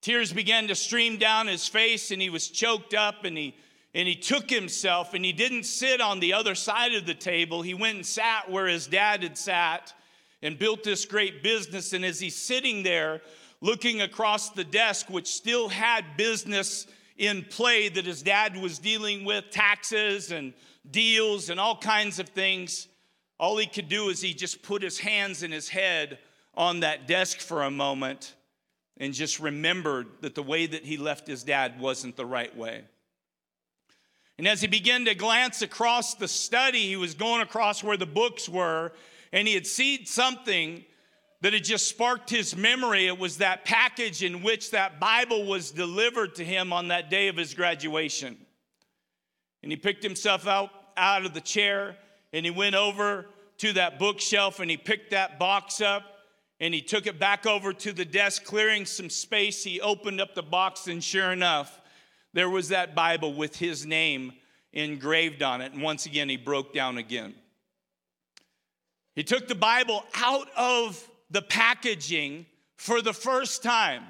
Tears 0.00 0.32
began 0.32 0.68
to 0.68 0.74
stream 0.76 1.16
down 1.16 1.48
his 1.48 1.66
face, 1.66 2.12
and 2.12 2.22
he 2.22 2.30
was 2.30 2.48
choked 2.48 2.94
up, 2.94 3.24
and 3.24 3.36
he 3.36 3.54
and 3.94 4.08
he 4.08 4.14
took 4.14 4.48
himself 4.48 5.12
and 5.12 5.22
he 5.22 5.32
didn't 5.32 5.64
sit 5.64 6.00
on 6.00 6.18
the 6.18 6.32
other 6.32 6.54
side 6.54 6.94
of 6.94 7.04
the 7.04 7.12
table. 7.12 7.60
He 7.60 7.74
went 7.74 7.96
and 7.96 8.06
sat 8.06 8.50
where 8.50 8.66
his 8.66 8.86
dad 8.86 9.22
had 9.22 9.36
sat 9.36 9.92
and 10.40 10.58
built 10.58 10.82
this 10.82 11.04
great 11.04 11.42
business. 11.42 11.92
And 11.92 12.02
as 12.02 12.18
he's 12.18 12.34
sitting 12.34 12.82
there 12.84 13.20
looking 13.60 14.00
across 14.00 14.48
the 14.48 14.64
desk, 14.64 15.10
which 15.10 15.26
still 15.26 15.68
had 15.68 16.16
business 16.16 16.86
in 17.18 17.44
play 17.44 17.90
that 17.90 18.06
his 18.06 18.22
dad 18.22 18.56
was 18.56 18.78
dealing 18.78 19.26
with, 19.26 19.50
taxes 19.50 20.32
and 20.32 20.54
deals 20.90 21.50
and 21.50 21.60
all 21.60 21.76
kinds 21.76 22.18
of 22.18 22.30
things, 22.30 22.88
all 23.42 23.56
he 23.56 23.66
could 23.66 23.88
do 23.88 24.08
is 24.08 24.20
he 24.20 24.32
just 24.32 24.62
put 24.62 24.82
his 24.82 25.00
hands 25.00 25.42
in 25.42 25.50
his 25.50 25.68
head 25.68 26.20
on 26.54 26.78
that 26.78 27.08
desk 27.08 27.38
for 27.40 27.64
a 27.64 27.70
moment 27.72 28.36
and 28.98 29.12
just 29.12 29.40
remembered 29.40 30.06
that 30.20 30.36
the 30.36 30.42
way 30.44 30.64
that 30.64 30.84
he 30.84 30.96
left 30.96 31.26
his 31.26 31.42
dad 31.42 31.80
wasn't 31.80 32.14
the 32.14 32.24
right 32.24 32.56
way. 32.56 32.84
And 34.38 34.46
as 34.46 34.60
he 34.60 34.68
began 34.68 35.04
to 35.06 35.16
glance 35.16 35.60
across 35.60 36.14
the 36.14 36.28
study, 36.28 36.86
he 36.86 36.94
was 36.94 37.14
going 37.14 37.42
across 37.42 37.82
where 37.82 37.96
the 37.96 38.06
books 38.06 38.48
were, 38.48 38.92
and 39.32 39.48
he 39.48 39.54
had 39.54 39.66
seen 39.66 40.06
something 40.06 40.84
that 41.40 41.52
had 41.52 41.64
just 41.64 41.88
sparked 41.88 42.30
his 42.30 42.56
memory. 42.56 43.08
It 43.08 43.18
was 43.18 43.38
that 43.38 43.64
package 43.64 44.22
in 44.22 44.44
which 44.44 44.70
that 44.70 45.00
Bible 45.00 45.46
was 45.46 45.72
delivered 45.72 46.36
to 46.36 46.44
him 46.44 46.72
on 46.72 46.88
that 46.88 47.10
day 47.10 47.26
of 47.26 47.36
his 47.36 47.54
graduation. 47.54 48.36
And 49.64 49.72
he 49.72 49.76
picked 49.76 50.04
himself 50.04 50.46
out, 50.46 50.70
out 50.96 51.26
of 51.26 51.34
the 51.34 51.40
chair 51.40 51.96
and 52.32 52.44
he 52.44 52.50
went 52.50 52.74
over 52.74 53.26
to 53.58 53.72
that 53.74 53.98
bookshelf 53.98 54.60
and 54.60 54.70
he 54.70 54.76
picked 54.76 55.10
that 55.10 55.38
box 55.38 55.80
up 55.80 56.04
and 56.60 56.72
he 56.72 56.80
took 56.80 57.06
it 57.06 57.18
back 57.18 57.44
over 57.44 57.72
to 57.72 57.92
the 57.92 58.04
desk, 58.04 58.44
clearing 58.44 58.86
some 58.86 59.10
space. 59.10 59.64
He 59.64 59.80
opened 59.80 60.20
up 60.20 60.36
the 60.36 60.44
box, 60.44 60.86
and 60.86 61.02
sure 61.02 61.32
enough, 61.32 61.80
there 62.34 62.48
was 62.48 62.68
that 62.68 62.94
Bible 62.94 63.34
with 63.34 63.56
his 63.56 63.84
name 63.84 64.32
engraved 64.72 65.42
on 65.42 65.60
it. 65.60 65.72
And 65.72 65.82
once 65.82 66.06
again, 66.06 66.28
he 66.28 66.36
broke 66.36 66.72
down 66.72 66.98
again. 66.98 67.34
He 69.14 69.24
took 69.24 69.48
the 69.48 69.56
Bible 69.56 70.04
out 70.14 70.48
of 70.56 71.04
the 71.30 71.42
packaging 71.42 72.46
for 72.76 73.02
the 73.02 73.12
first 73.12 73.62
time. 73.62 74.04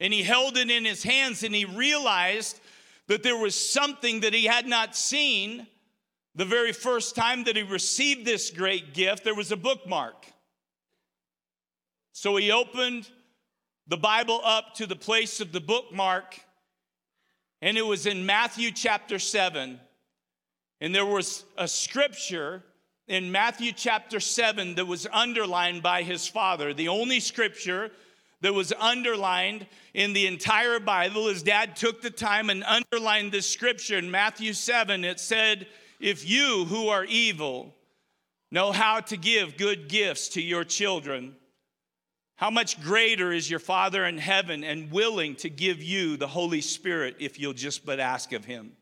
And 0.00 0.12
he 0.12 0.22
held 0.22 0.56
it 0.56 0.70
in 0.70 0.84
his 0.84 1.02
hands 1.02 1.44
and 1.44 1.54
he 1.54 1.64
realized 1.64 2.58
that 3.06 3.22
there 3.22 3.36
was 3.36 3.54
something 3.54 4.20
that 4.20 4.34
he 4.34 4.46
had 4.46 4.66
not 4.66 4.96
seen 4.96 5.66
the 6.34 6.44
very 6.44 6.72
first 6.72 7.14
time 7.14 7.44
that 7.44 7.56
he 7.56 7.62
received 7.62 8.24
this 8.24 8.50
great 8.50 8.94
gift. 8.94 9.24
There 9.24 9.34
was 9.34 9.52
a 9.52 9.56
bookmark. 9.56 10.26
So 12.12 12.36
he 12.36 12.50
opened 12.50 13.08
the 13.86 13.96
Bible 13.96 14.40
up 14.44 14.74
to 14.74 14.86
the 14.86 14.96
place 14.96 15.40
of 15.40 15.52
the 15.52 15.60
bookmark, 15.60 16.38
and 17.60 17.76
it 17.76 17.86
was 17.86 18.06
in 18.06 18.24
Matthew 18.26 18.70
chapter 18.70 19.18
7. 19.18 19.78
And 20.80 20.94
there 20.94 21.06
was 21.06 21.44
a 21.56 21.68
scripture 21.68 22.62
in 23.06 23.30
Matthew 23.30 23.72
chapter 23.72 24.20
7 24.20 24.74
that 24.76 24.86
was 24.86 25.06
underlined 25.12 25.82
by 25.82 26.02
his 26.02 26.26
father. 26.26 26.74
The 26.74 26.88
only 26.88 27.20
scripture 27.20 27.90
that 28.40 28.52
was 28.52 28.72
underlined 28.78 29.66
in 29.94 30.12
the 30.12 30.26
entire 30.26 30.80
Bible. 30.80 31.28
His 31.28 31.42
dad 31.42 31.76
took 31.76 32.02
the 32.02 32.10
time 32.10 32.50
and 32.50 32.64
underlined 32.64 33.30
this 33.30 33.48
scripture 33.48 33.98
in 33.98 34.10
Matthew 34.10 34.52
7. 34.52 35.04
It 35.04 35.20
said, 35.20 35.68
If 36.02 36.28
you 36.28 36.64
who 36.64 36.88
are 36.88 37.04
evil 37.04 37.76
know 38.50 38.72
how 38.72 38.98
to 39.02 39.16
give 39.16 39.56
good 39.56 39.88
gifts 39.88 40.30
to 40.30 40.42
your 40.42 40.64
children, 40.64 41.36
how 42.34 42.50
much 42.50 42.82
greater 42.82 43.30
is 43.30 43.48
your 43.48 43.60
Father 43.60 44.04
in 44.04 44.18
heaven 44.18 44.64
and 44.64 44.90
willing 44.90 45.36
to 45.36 45.48
give 45.48 45.80
you 45.80 46.16
the 46.16 46.26
Holy 46.26 46.60
Spirit 46.60 47.14
if 47.20 47.38
you'll 47.38 47.52
just 47.52 47.86
but 47.86 48.00
ask 48.00 48.32
of 48.32 48.44
Him? 48.44 48.72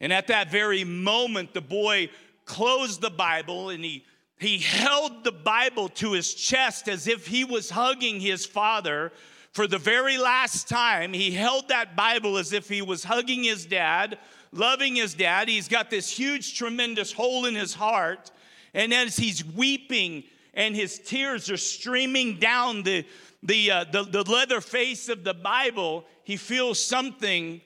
And 0.00 0.12
at 0.12 0.28
that 0.28 0.48
very 0.48 0.84
moment, 0.84 1.54
the 1.54 1.60
boy 1.60 2.08
closed 2.44 3.00
the 3.00 3.10
Bible 3.10 3.70
and 3.70 3.82
he, 3.82 4.04
he 4.38 4.58
held 4.58 5.24
the 5.24 5.32
Bible 5.32 5.88
to 5.88 6.12
his 6.12 6.34
chest 6.34 6.88
as 6.88 7.08
if 7.08 7.26
he 7.26 7.42
was 7.42 7.68
hugging 7.68 8.20
his 8.20 8.46
father 8.46 9.10
for 9.50 9.66
the 9.66 9.78
very 9.78 10.18
last 10.18 10.68
time. 10.68 11.12
He 11.12 11.32
held 11.32 11.66
that 11.68 11.96
Bible 11.96 12.38
as 12.38 12.52
if 12.52 12.68
he 12.68 12.80
was 12.80 13.02
hugging 13.02 13.42
his 13.42 13.66
dad, 13.66 14.18
loving 14.52 14.96
his 14.96 15.14
dad. 15.14 15.48
He's 15.48 15.68
got 15.68 15.90
this 15.90 16.10
huge, 16.10 16.56
tremendous 16.56 17.12
hole 17.12 17.46
in 17.46 17.54
his 17.54 17.74
heart. 17.74 18.30
And 18.74 18.92
as 18.92 19.16
he's 19.16 19.44
weeping, 19.44 20.24
and 20.58 20.74
his 20.74 20.98
tears 20.98 21.50
are 21.50 21.56
streaming 21.56 22.38
down 22.38 22.82
the, 22.82 23.06
the, 23.42 23.70
uh, 23.70 23.84
the, 23.84 24.02
the 24.02 24.30
leather 24.30 24.60
face 24.60 25.08
of 25.08 25.22
the 25.22 25.34
Bible, 25.34 26.04
he 26.24 26.36
feels 26.36 26.82
something 26.82 27.60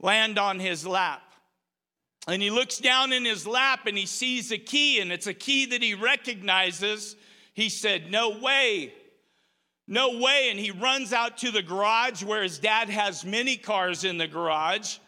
land 0.00 0.38
on 0.38 0.58
his 0.58 0.86
lap. 0.86 1.22
And 2.28 2.40
he 2.40 2.50
looks 2.50 2.78
down 2.78 3.12
in 3.12 3.24
his 3.24 3.46
lap 3.46 3.86
and 3.86 3.98
he 3.98 4.06
sees 4.06 4.52
a 4.52 4.58
key, 4.58 5.00
and 5.00 5.12
it's 5.12 5.26
a 5.26 5.34
key 5.34 5.66
that 5.66 5.82
he 5.82 5.94
recognizes. 5.94 7.16
He 7.52 7.68
said, 7.68 8.10
No 8.10 8.38
way. 8.38 8.94
No 9.86 10.18
way. 10.18 10.48
And 10.50 10.58
he 10.58 10.70
runs 10.70 11.12
out 11.12 11.38
to 11.38 11.50
the 11.50 11.62
garage 11.62 12.22
where 12.22 12.42
his 12.42 12.58
dad 12.58 12.88
has 12.88 13.24
many 13.24 13.56
cars 13.56 14.04
in 14.04 14.18
the 14.18 14.28
garage. 14.28 14.98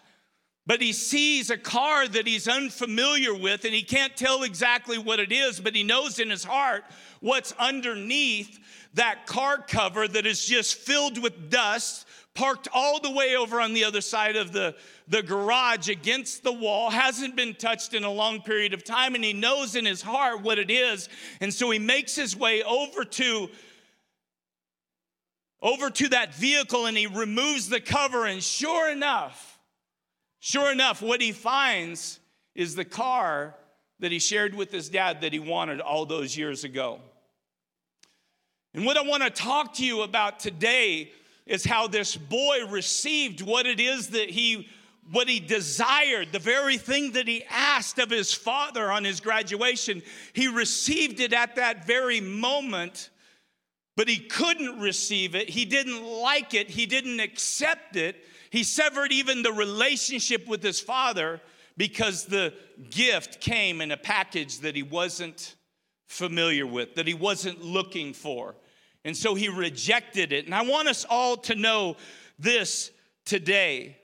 But 0.66 0.80
he 0.80 0.92
sees 0.92 1.50
a 1.50 1.58
car 1.58 2.08
that 2.08 2.26
he's 2.26 2.48
unfamiliar 2.48 3.34
with 3.34 3.64
and 3.64 3.74
he 3.74 3.82
can't 3.82 4.16
tell 4.16 4.44
exactly 4.44 4.96
what 4.96 5.20
it 5.20 5.30
is, 5.30 5.60
but 5.60 5.76
he 5.76 5.82
knows 5.82 6.18
in 6.18 6.30
his 6.30 6.44
heart 6.44 6.84
what's 7.20 7.52
underneath 7.58 8.58
that 8.94 9.26
car 9.26 9.58
cover 9.58 10.08
that 10.08 10.24
is 10.24 10.44
just 10.44 10.76
filled 10.76 11.22
with 11.22 11.50
dust, 11.50 12.06
parked 12.32 12.68
all 12.72 12.98
the 12.98 13.10
way 13.10 13.36
over 13.36 13.60
on 13.60 13.74
the 13.74 13.84
other 13.84 14.00
side 14.00 14.36
of 14.36 14.52
the, 14.52 14.74
the 15.06 15.22
garage 15.22 15.88
against 15.88 16.42
the 16.42 16.52
wall, 16.52 16.88
hasn't 16.88 17.36
been 17.36 17.54
touched 17.54 17.92
in 17.92 18.04
a 18.04 18.10
long 18.10 18.40
period 18.40 18.72
of 18.72 18.84
time, 18.84 19.14
and 19.14 19.22
he 19.24 19.34
knows 19.34 19.76
in 19.76 19.84
his 19.84 20.00
heart 20.00 20.40
what 20.40 20.58
it 20.58 20.70
is. 20.70 21.10
And 21.40 21.52
so 21.52 21.70
he 21.70 21.78
makes 21.78 22.16
his 22.16 22.36
way 22.36 22.62
over 22.62 23.04
to 23.04 23.50
over 25.60 25.88
to 25.88 26.08
that 26.10 26.34
vehicle 26.34 26.84
and 26.84 26.94
he 26.94 27.06
removes 27.06 27.70
the 27.70 27.80
cover 27.80 28.26
and 28.26 28.42
sure 28.42 28.92
enough 28.92 29.53
Sure 30.46 30.70
enough, 30.70 31.00
what 31.00 31.22
he 31.22 31.32
finds 31.32 32.20
is 32.54 32.74
the 32.74 32.84
car 32.84 33.54
that 34.00 34.12
he 34.12 34.18
shared 34.18 34.54
with 34.54 34.70
his 34.70 34.90
dad 34.90 35.22
that 35.22 35.32
he 35.32 35.38
wanted 35.38 35.80
all 35.80 36.04
those 36.04 36.36
years 36.36 36.64
ago. 36.64 37.00
And 38.74 38.84
what 38.84 38.98
I 38.98 39.02
want 39.04 39.22
to 39.22 39.30
talk 39.30 39.72
to 39.76 39.86
you 39.86 40.02
about 40.02 40.40
today 40.40 41.10
is 41.46 41.64
how 41.64 41.86
this 41.86 42.14
boy 42.14 42.66
received 42.68 43.40
what 43.40 43.64
it 43.64 43.80
is 43.80 44.08
that 44.10 44.28
he 44.28 44.68
what 45.10 45.30
he 45.30 45.40
desired, 45.40 46.30
the 46.30 46.38
very 46.38 46.76
thing 46.76 47.12
that 47.12 47.26
he 47.26 47.44
asked 47.48 47.98
of 47.98 48.10
his 48.10 48.34
father 48.34 48.92
on 48.92 49.02
his 49.02 49.20
graduation. 49.20 50.02
He 50.34 50.48
received 50.48 51.20
it 51.20 51.32
at 51.32 51.56
that 51.56 51.86
very 51.86 52.20
moment, 52.20 53.08
but 53.96 54.08
he 54.08 54.18
couldn't 54.18 54.78
receive 54.78 55.34
it. 55.34 55.48
He 55.48 55.64
didn't 55.64 56.04
like 56.04 56.52
it. 56.52 56.68
He 56.68 56.84
didn't 56.84 57.20
accept 57.20 57.96
it 57.96 58.22
he 58.54 58.62
severed 58.62 59.10
even 59.10 59.42
the 59.42 59.52
relationship 59.52 60.46
with 60.46 60.62
his 60.62 60.78
father 60.78 61.40
because 61.76 62.26
the 62.26 62.54
gift 62.88 63.40
came 63.40 63.80
in 63.80 63.90
a 63.90 63.96
package 63.96 64.60
that 64.60 64.76
he 64.76 64.82
wasn't 64.84 65.56
familiar 66.06 66.64
with, 66.64 66.94
that 66.94 67.08
he 67.08 67.14
wasn't 67.14 67.64
looking 67.64 68.12
for. 68.12 68.54
And 69.04 69.16
so 69.16 69.34
he 69.34 69.48
rejected 69.48 70.32
it. 70.32 70.44
And 70.44 70.54
I 70.54 70.62
want 70.62 70.86
us 70.86 71.04
all 71.10 71.36
to 71.38 71.56
know 71.56 71.96
this 72.38 72.92
today. 73.24 73.98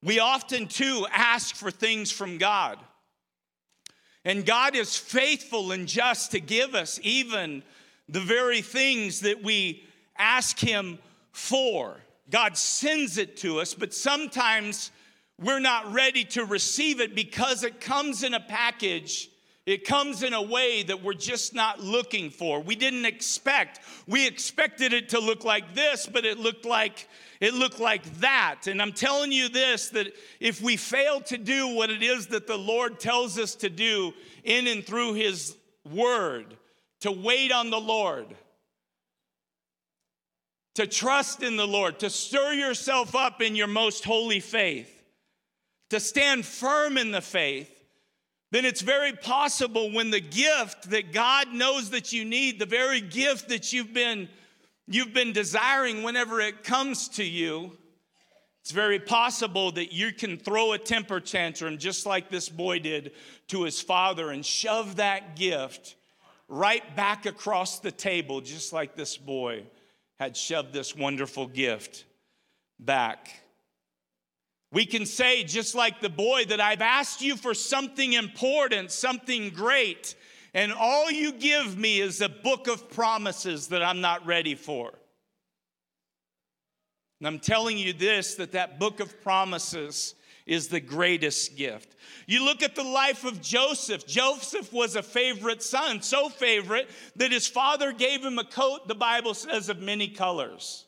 We 0.00 0.20
often 0.20 0.68
too 0.68 1.08
ask 1.10 1.56
for 1.56 1.72
things 1.72 2.12
from 2.12 2.38
God. 2.38 2.78
And 4.24 4.46
God 4.46 4.76
is 4.76 4.96
faithful 4.96 5.72
and 5.72 5.88
just 5.88 6.30
to 6.30 6.40
give 6.40 6.76
us 6.76 7.00
even 7.02 7.64
the 8.08 8.20
very 8.20 8.62
things 8.62 9.20
that 9.20 9.42
we 9.42 9.84
ask 10.16 10.58
Him 10.58 10.98
for. 11.32 11.96
God 12.30 12.56
sends 12.56 13.18
it 13.18 13.36
to 13.38 13.60
us, 13.60 13.74
but 13.74 13.92
sometimes 13.92 14.90
we're 15.40 15.60
not 15.60 15.92
ready 15.92 16.24
to 16.24 16.44
receive 16.44 17.00
it 17.00 17.14
because 17.14 17.64
it 17.64 17.80
comes 17.80 18.22
in 18.22 18.34
a 18.34 18.40
package. 18.40 19.28
It 19.66 19.86
comes 19.86 20.22
in 20.22 20.34
a 20.34 20.42
way 20.42 20.82
that 20.82 21.02
we're 21.02 21.14
just 21.14 21.54
not 21.54 21.80
looking 21.80 22.30
for. 22.30 22.60
We 22.60 22.76
didn't 22.76 23.06
expect. 23.06 23.80
We 24.06 24.26
expected 24.26 24.92
it 24.92 25.08
to 25.10 25.20
look 25.20 25.42
like 25.42 25.74
this, 25.74 26.06
but 26.06 26.26
it 26.26 26.38
looked 26.38 26.66
like 26.66 27.08
it 27.40 27.54
looked 27.54 27.80
like 27.80 28.04
that. 28.20 28.66
And 28.66 28.80
I'm 28.80 28.92
telling 28.92 29.32
you 29.32 29.48
this 29.48 29.88
that 29.90 30.14
if 30.38 30.60
we 30.60 30.76
fail 30.76 31.20
to 31.22 31.38
do 31.38 31.74
what 31.74 31.90
it 31.90 32.02
is 32.02 32.28
that 32.28 32.46
the 32.46 32.58
Lord 32.58 33.00
tells 33.00 33.38
us 33.38 33.54
to 33.56 33.70
do 33.70 34.12
in 34.44 34.66
and 34.66 34.84
through 34.84 35.14
his 35.14 35.56
word, 35.90 36.56
to 37.04 37.12
wait 37.12 37.52
on 37.52 37.68
the 37.68 37.78
Lord, 37.78 38.34
to 40.74 40.86
trust 40.86 41.42
in 41.42 41.58
the 41.58 41.66
Lord, 41.66 41.98
to 41.98 42.08
stir 42.08 42.54
yourself 42.54 43.14
up 43.14 43.42
in 43.42 43.54
your 43.54 43.66
most 43.66 44.04
holy 44.04 44.40
faith, 44.40 44.90
to 45.90 46.00
stand 46.00 46.46
firm 46.46 46.96
in 46.96 47.10
the 47.10 47.20
faith, 47.20 47.70
then 48.52 48.64
it's 48.64 48.80
very 48.80 49.12
possible 49.12 49.92
when 49.92 50.10
the 50.10 50.20
gift 50.20 50.88
that 50.88 51.12
God 51.12 51.52
knows 51.52 51.90
that 51.90 52.14
you 52.14 52.24
need, 52.24 52.58
the 52.58 52.64
very 52.64 53.02
gift 53.02 53.50
that 53.50 53.70
you've 53.70 53.92
been 53.92 54.26
you've 54.86 55.12
been 55.12 55.34
desiring 55.34 56.04
whenever 56.04 56.40
it 56.40 56.64
comes 56.64 57.08
to 57.10 57.24
you, 57.24 57.76
it's 58.62 58.70
very 58.70 58.98
possible 58.98 59.72
that 59.72 59.92
you 59.92 60.10
can 60.10 60.38
throw 60.38 60.72
a 60.72 60.78
temper 60.78 61.20
tantrum 61.20 61.76
just 61.76 62.06
like 62.06 62.30
this 62.30 62.48
boy 62.48 62.78
did 62.78 63.12
to 63.48 63.64
his 63.64 63.78
father 63.78 64.30
and 64.30 64.46
shove 64.46 64.96
that 64.96 65.36
gift 65.36 65.96
right 66.48 66.94
back 66.96 67.26
across 67.26 67.80
the 67.80 67.90
table, 67.90 68.40
just 68.40 68.72
like 68.72 68.94
this 68.94 69.16
boy 69.16 69.64
had 70.18 70.36
shoved 70.36 70.72
this 70.72 70.94
wonderful 70.94 71.46
gift 71.46 72.04
back. 72.78 73.40
We 74.72 74.86
can 74.86 75.06
say, 75.06 75.44
just 75.44 75.74
like 75.74 76.00
the 76.00 76.08
boy, 76.08 76.46
that 76.46 76.60
I've 76.60 76.80
asked 76.80 77.22
you 77.22 77.36
for 77.36 77.54
something 77.54 78.12
important, 78.12 78.90
something 78.90 79.50
great, 79.50 80.16
and 80.52 80.72
all 80.72 81.10
you 81.10 81.32
give 81.32 81.76
me 81.76 82.00
is 82.00 82.20
a 82.20 82.28
book 82.28 82.66
of 82.66 82.90
promises 82.90 83.68
that 83.68 83.82
I'm 83.82 84.00
not 84.00 84.26
ready 84.26 84.54
for. 84.54 84.92
And 87.20 87.28
I'm 87.28 87.38
telling 87.38 87.78
you 87.78 87.92
this 87.92 88.34
that 88.34 88.52
that 88.52 88.78
book 88.78 89.00
of 89.00 89.22
promises 89.22 90.14
is 90.46 90.68
the 90.68 90.80
greatest 90.80 91.56
gift. 91.56 91.96
You 92.26 92.44
look 92.44 92.62
at 92.62 92.74
the 92.74 92.84
life 92.84 93.24
of 93.24 93.40
Joseph. 93.40 94.06
Joseph 94.06 94.72
was 94.72 94.96
a 94.96 95.02
favorite 95.02 95.62
son, 95.62 96.02
so 96.02 96.28
favorite 96.28 96.90
that 97.16 97.32
his 97.32 97.46
father 97.46 97.92
gave 97.92 98.22
him 98.24 98.38
a 98.38 98.44
coat, 98.44 98.86
the 98.88 98.94
Bible 98.94 99.34
says, 99.34 99.68
of 99.68 99.80
many 99.80 100.08
colors. 100.08 100.86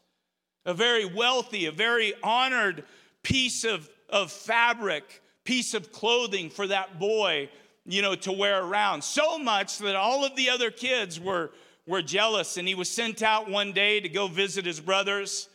A 0.67 0.75
very 0.75 1.05
wealthy, 1.05 1.67
a 1.67 1.73
very 1.73 2.13
honored 2.23 2.85
piece 3.23 3.65
of, 3.65 3.89
of 4.11 4.31
fabric, 4.31 5.23
piece 5.45 5.75
of 5.75 5.91
clothing 5.91 6.51
for 6.51 6.67
that 6.67 6.99
boy, 6.99 7.49
you 7.87 8.03
know, 8.03 8.15
to 8.15 8.33
wear 8.33 8.63
around. 8.63 9.03
So 9.03 9.39
much 9.39 9.79
that 9.79 9.97
all 9.97 10.25
of 10.25 10.37
the 10.37 10.51
other 10.51 10.71
kids 10.71 11.19
were, 11.19 11.51
were 11.87 12.03
jealous, 12.03 12.57
and 12.57 12.69
he 12.69 12.75
was 12.75 12.91
sent 12.91 13.23
out 13.23 13.49
one 13.49 13.73
day 13.73 14.01
to 14.01 14.09
go 14.09 14.27
visit 14.27 14.67
his 14.67 14.81
brothers. 14.81 15.49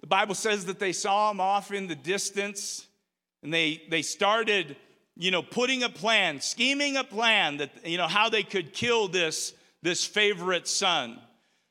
The 0.00 0.06
Bible 0.08 0.34
says 0.34 0.66
that 0.66 0.78
they 0.78 0.92
saw 0.92 1.30
him 1.30 1.40
off 1.40 1.70
in 1.70 1.86
the 1.86 1.94
distance, 1.94 2.87
and 3.42 3.52
they, 3.52 3.82
they 3.90 4.02
started, 4.02 4.76
you 5.16 5.30
know, 5.30 5.42
putting 5.42 5.82
a 5.82 5.88
plan, 5.88 6.40
scheming 6.40 6.96
a 6.96 7.04
plan 7.04 7.58
that, 7.58 7.70
you 7.84 7.98
know, 7.98 8.08
how 8.08 8.28
they 8.28 8.42
could 8.42 8.72
kill 8.72 9.08
this, 9.08 9.52
this 9.82 10.04
favorite 10.04 10.66
son. 10.66 11.18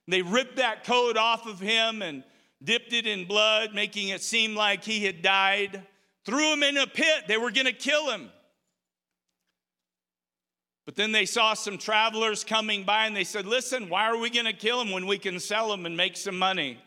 They 0.07 0.21
ripped 0.21 0.57
that 0.57 0.85
coat 0.85 1.17
off 1.17 1.45
of 1.45 1.59
him 1.59 2.01
and 2.01 2.23
dipped 2.63 2.93
it 2.93 3.05
in 3.05 3.25
blood, 3.25 3.73
making 3.73 4.09
it 4.09 4.21
seem 4.21 4.55
like 4.55 4.83
he 4.83 5.03
had 5.03 5.21
died, 5.21 5.83
threw 6.25 6.53
him 6.53 6.63
in 6.63 6.77
a 6.77 6.87
pit. 6.87 7.25
They 7.27 7.37
were 7.37 7.51
going 7.51 7.65
to 7.65 7.73
kill 7.73 8.09
him. 8.11 8.29
But 10.85 10.95
then 10.95 11.11
they 11.11 11.25
saw 11.25 11.53
some 11.53 11.77
travelers 11.77 12.45
coming 12.45 12.85
by 12.85 13.07
and 13.07 13.15
they 13.15 13.25
said, 13.25 13.45
Listen, 13.45 13.89
why 13.89 14.05
are 14.05 14.17
we 14.17 14.29
going 14.29 14.45
to 14.45 14.53
kill 14.53 14.79
him 14.79 14.91
when 14.91 15.05
we 15.05 15.17
can 15.17 15.37
sell 15.37 15.71
him 15.71 15.85
and 15.85 15.97
make 15.97 16.15
some 16.15 16.39
money? 16.39 16.79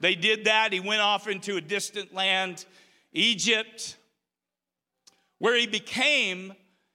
They 0.00 0.16
did 0.16 0.46
that. 0.46 0.72
He 0.72 0.80
went 0.80 1.00
off 1.00 1.28
into 1.28 1.56
a 1.56 1.60
distant 1.60 2.12
land, 2.12 2.64
Egypt, 3.12 3.96
where 5.38 5.56
he 5.56 5.66
became 5.66 6.54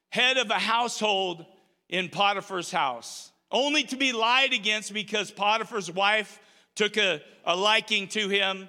head 0.10 0.38
of 0.38 0.50
a 0.50 0.55
household 0.55 1.46
in 1.88 2.10
Potiphar's 2.10 2.72
house, 2.72 3.31
only 3.51 3.84
to 3.84 3.96
be 3.96 4.12
lied 4.12 4.53
against 4.53 4.93
because 4.93 5.31
Potiphar's 5.31 5.91
wife 5.91 6.39
took 6.75 6.98
a, 6.98 7.22
a 7.46 7.55
liking 7.55 8.08
to 8.10 8.29
him. 8.29 8.67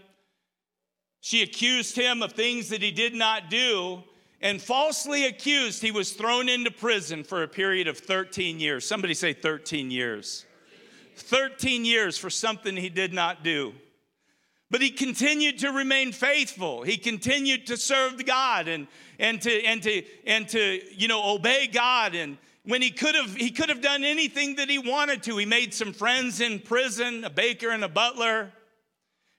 She 1.21 1.43
accused 1.43 1.97
him 1.97 2.23
of 2.23 2.33
things 2.33 2.71
that 2.71 2.83
he 2.83 2.91
did 2.91 3.15
not 3.15 3.51
do 3.51 4.03
and 4.43 4.61
falsely 4.61 5.27
accused, 5.27 5.83
he 5.83 5.91
was 5.91 6.13
thrown 6.13 6.49
into 6.49 6.71
prison 6.71 7.25
for 7.25 7.43
a 7.43 7.49
period 7.49 7.89
of 7.89 7.99
13 7.99 8.59
years. 8.59 8.87
Somebody 8.87 9.13
say 9.13 9.35
13 9.35 9.91
years. 9.91 10.47
13 11.17 11.85
years 11.85 12.17
for 12.17 12.31
something 12.31 12.75
he 12.77 12.89
did 12.89 13.13
not 13.13 13.45
do. 13.45 13.75
But 14.71 14.83
he 14.83 14.91
continued 14.91 15.59
to 15.61 15.73
remain 15.73 16.13
faithful. 16.13 16.83
He 16.83 16.97
continued 16.97 17.67
to 17.67 17.77
serve 17.77 18.25
God 18.25 18.69
and, 18.69 18.87
and 19.19 19.43
to 19.43 19.65
and 19.65 19.83
to 19.83 20.03
and 20.27 20.49
to 20.51 20.81
you 20.95 21.09
know 21.09 21.35
obey 21.35 21.67
God. 21.67 22.15
And 22.15 22.39
when 22.65 22.81
he 22.81 22.91
could 22.91 23.15
have 23.17 23.35
he 23.35 23.51
could 23.51 23.69
have 23.69 23.83
done 23.83 24.05
anything 24.05 24.57
that 24.57 24.71
he 24.71 24.79
wanted 24.79 25.25
to. 25.25 25.37
He 25.37 25.47
made 25.47 25.75
some 25.75 25.93
friends 25.93 26.41
in 26.41 26.61
prison, 26.61 27.25
a 27.25 27.31
baker 27.31 27.71
and 27.71 27.83
a 27.83 27.89
butler, 27.89 28.53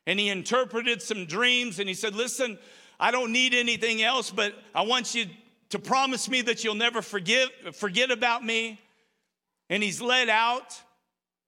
and 0.05 0.19
he 0.19 0.27
interpreted 0.27 1.01
some 1.01 1.25
dreams. 1.25 1.79
And 1.79 1.88
he 1.88 1.95
said, 1.95 2.13
"Listen, 2.13 2.59
I 3.00 3.09
don't 3.09 3.31
need 3.31 3.53
anything 3.53 4.03
else, 4.03 4.31
but 4.31 4.53
I 4.75 4.83
want 4.83 5.15
you 5.15 5.25
to 5.71 5.79
promise 5.79 6.29
me 6.29 6.41
that 6.43 6.63
you'll 6.63 6.75
never 6.75 7.01
forgive, 7.01 7.50
forget 7.73 8.11
about 8.11 8.45
me. 8.45 8.79
And 9.69 9.81
he's 9.81 10.01
led 10.01 10.29
out. 10.29 10.79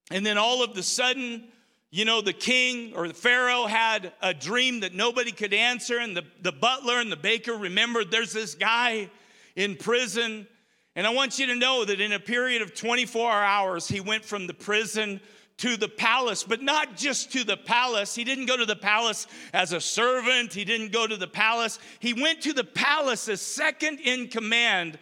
And 0.09 0.25
then 0.25 0.37
all 0.37 0.63
of 0.63 0.73
the 0.73 0.83
sudden, 0.83 1.49
you 1.93 2.05
know, 2.05 2.21
the 2.21 2.33
king 2.33 2.91
or 2.95 3.07
the 3.07 3.13
Pharaoh 3.13 3.67
had 3.67 4.13
a 4.19 4.33
dream 4.33 4.79
that 4.79 4.95
nobody 4.95 5.31
could 5.31 5.53
answer. 5.53 5.99
And 5.99 6.17
the, 6.17 6.23
the 6.41 6.51
butler 6.51 6.99
and 6.99 7.11
the 7.11 7.15
baker 7.15 7.53
remembered 7.53 8.09
there's 8.09 8.33
this 8.33 8.55
guy 8.55 9.11
in 9.55 9.75
prison. 9.75 10.47
And 10.95 11.05
I 11.05 11.11
want 11.11 11.37
you 11.37 11.45
to 11.45 11.55
know 11.55 11.85
that 11.85 12.01
in 12.01 12.11
a 12.11 12.19
period 12.19 12.63
of 12.63 12.73
24 12.73 13.31
hours, 13.31 13.87
he 13.87 13.99
went 13.99 14.25
from 14.25 14.47
the 14.47 14.55
prison 14.55 15.21
to 15.57 15.77
the 15.77 15.87
palace, 15.87 16.43
but 16.43 16.63
not 16.63 16.97
just 16.97 17.31
to 17.33 17.43
the 17.43 17.57
palace. 17.57 18.15
He 18.15 18.23
didn't 18.23 18.47
go 18.47 18.57
to 18.57 18.65
the 18.65 18.75
palace 18.75 19.27
as 19.53 19.71
a 19.71 19.79
servant, 19.79 20.51
he 20.51 20.65
didn't 20.65 20.93
go 20.93 21.05
to 21.05 21.15
the 21.15 21.27
palace. 21.27 21.77
He 21.99 22.13
went 22.13 22.41
to 22.41 22.53
the 22.53 22.63
palace 22.63 23.29
as 23.29 23.39
second 23.39 23.99
in 23.99 24.29
command 24.29 24.97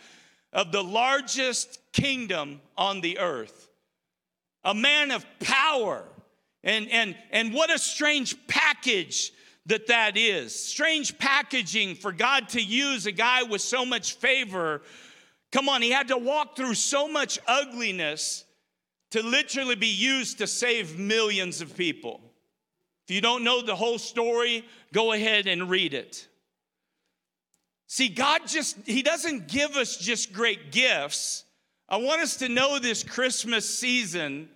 of 0.51 0.73
the 0.73 0.83
largest 0.83 1.79
kingdom 1.93 2.59
on 2.77 2.99
the 2.99 3.17
earth. 3.17 3.69
A 4.65 4.73
man 4.73 5.11
of 5.11 5.25
power. 5.39 6.03
And, 6.63 6.89
and, 6.89 7.15
and 7.31 7.53
what 7.53 7.71
a 7.71 7.79
strange 7.79 8.35
package 8.47 9.31
that 9.65 9.87
that 9.87 10.17
is. 10.17 10.53
Strange 10.53 11.17
packaging 11.17 11.95
for 11.95 12.11
God 12.11 12.49
to 12.49 12.61
use 12.61 13.05
a 13.05 13.11
guy 13.11 13.43
with 13.43 13.61
so 13.61 13.85
much 13.85 14.13
favor. 14.15 14.81
Come 15.51 15.69
on, 15.69 15.81
he 15.81 15.91
had 15.91 16.07
to 16.09 16.17
walk 16.17 16.55
through 16.55 16.75
so 16.75 17.07
much 17.07 17.39
ugliness 17.47 18.45
to 19.11 19.21
literally 19.21 19.75
be 19.75 19.87
used 19.87 20.37
to 20.37 20.47
save 20.47 20.97
millions 20.97 21.61
of 21.61 21.75
people. 21.75 22.21
If 23.07 23.15
you 23.15 23.21
don't 23.21 23.43
know 23.43 23.61
the 23.61 23.75
whole 23.75 23.97
story, 23.97 24.65
go 24.93 25.11
ahead 25.11 25.47
and 25.47 25.69
read 25.69 25.93
it. 25.93 26.27
See, 27.87 28.07
God 28.07 28.47
just, 28.47 28.77
He 28.85 29.01
doesn't 29.01 29.49
give 29.49 29.75
us 29.75 29.97
just 29.97 30.31
great 30.31 30.71
gifts. 30.71 31.43
I 31.89 31.97
want 31.97 32.21
us 32.21 32.37
to 32.37 32.47
know 32.47 32.79
this 32.79 33.03
Christmas 33.03 33.69
season, 33.69 34.47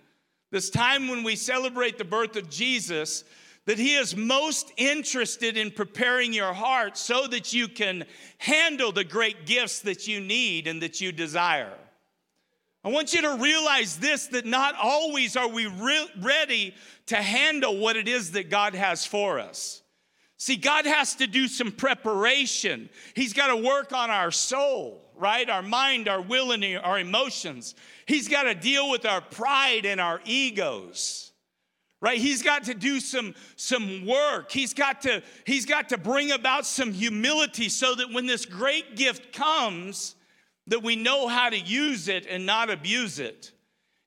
this 0.50 0.70
time 0.70 1.08
when 1.08 1.22
we 1.22 1.36
celebrate 1.36 1.98
the 1.98 2.04
birth 2.04 2.36
of 2.36 2.48
Jesus, 2.48 3.24
that 3.66 3.78
He 3.78 3.96
is 3.96 4.16
most 4.16 4.72
interested 4.76 5.56
in 5.56 5.70
preparing 5.70 6.32
your 6.32 6.52
heart 6.52 6.96
so 6.96 7.26
that 7.26 7.52
you 7.52 7.68
can 7.68 8.04
handle 8.38 8.92
the 8.92 9.04
great 9.04 9.44
gifts 9.44 9.80
that 9.80 10.06
you 10.06 10.20
need 10.20 10.66
and 10.66 10.80
that 10.82 11.00
you 11.00 11.12
desire. 11.12 11.74
I 12.84 12.90
want 12.90 13.12
you 13.12 13.22
to 13.22 13.36
realize 13.42 13.98
this 13.98 14.28
that 14.28 14.46
not 14.46 14.76
always 14.80 15.36
are 15.36 15.48
we 15.48 15.66
re- 15.66 16.08
ready 16.20 16.72
to 17.06 17.16
handle 17.16 17.76
what 17.78 17.96
it 17.96 18.06
is 18.06 18.30
that 18.32 18.48
God 18.48 18.76
has 18.76 19.04
for 19.04 19.40
us. 19.40 19.82
See, 20.38 20.56
God 20.56 20.86
has 20.86 21.14
to 21.16 21.26
do 21.26 21.48
some 21.48 21.72
preparation. 21.72 22.90
He's 23.14 23.32
got 23.32 23.48
to 23.48 23.56
work 23.56 23.92
on 23.92 24.10
our 24.10 24.30
soul, 24.30 25.02
right? 25.16 25.48
Our 25.48 25.62
mind, 25.62 26.08
our 26.08 26.20
will, 26.20 26.52
and 26.52 26.64
our 26.78 26.98
emotions. 26.98 27.74
He's 28.06 28.28
got 28.28 28.42
to 28.42 28.54
deal 28.54 28.90
with 28.90 29.06
our 29.06 29.20
pride 29.20 29.86
and 29.86 30.00
our 30.00 30.20
egos. 30.24 31.32
Right? 32.02 32.18
He's 32.18 32.42
got 32.42 32.64
to 32.64 32.74
do 32.74 33.00
some, 33.00 33.34
some 33.56 34.06
work. 34.06 34.52
He's 34.52 34.74
got, 34.74 35.00
to, 35.02 35.22
he's 35.46 35.64
got 35.64 35.88
to 35.88 35.98
bring 35.98 36.30
about 36.30 36.66
some 36.66 36.92
humility 36.92 37.70
so 37.70 37.94
that 37.94 38.12
when 38.12 38.26
this 38.26 38.44
great 38.44 38.96
gift 38.96 39.32
comes, 39.32 40.14
that 40.66 40.82
we 40.82 40.94
know 40.94 41.26
how 41.26 41.48
to 41.48 41.58
use 41.58 42.08
it 42.08 42.26
and 42.28 42.44
not 42.44 42.68
abuse 42.68 43.18
it. 43.18 43.52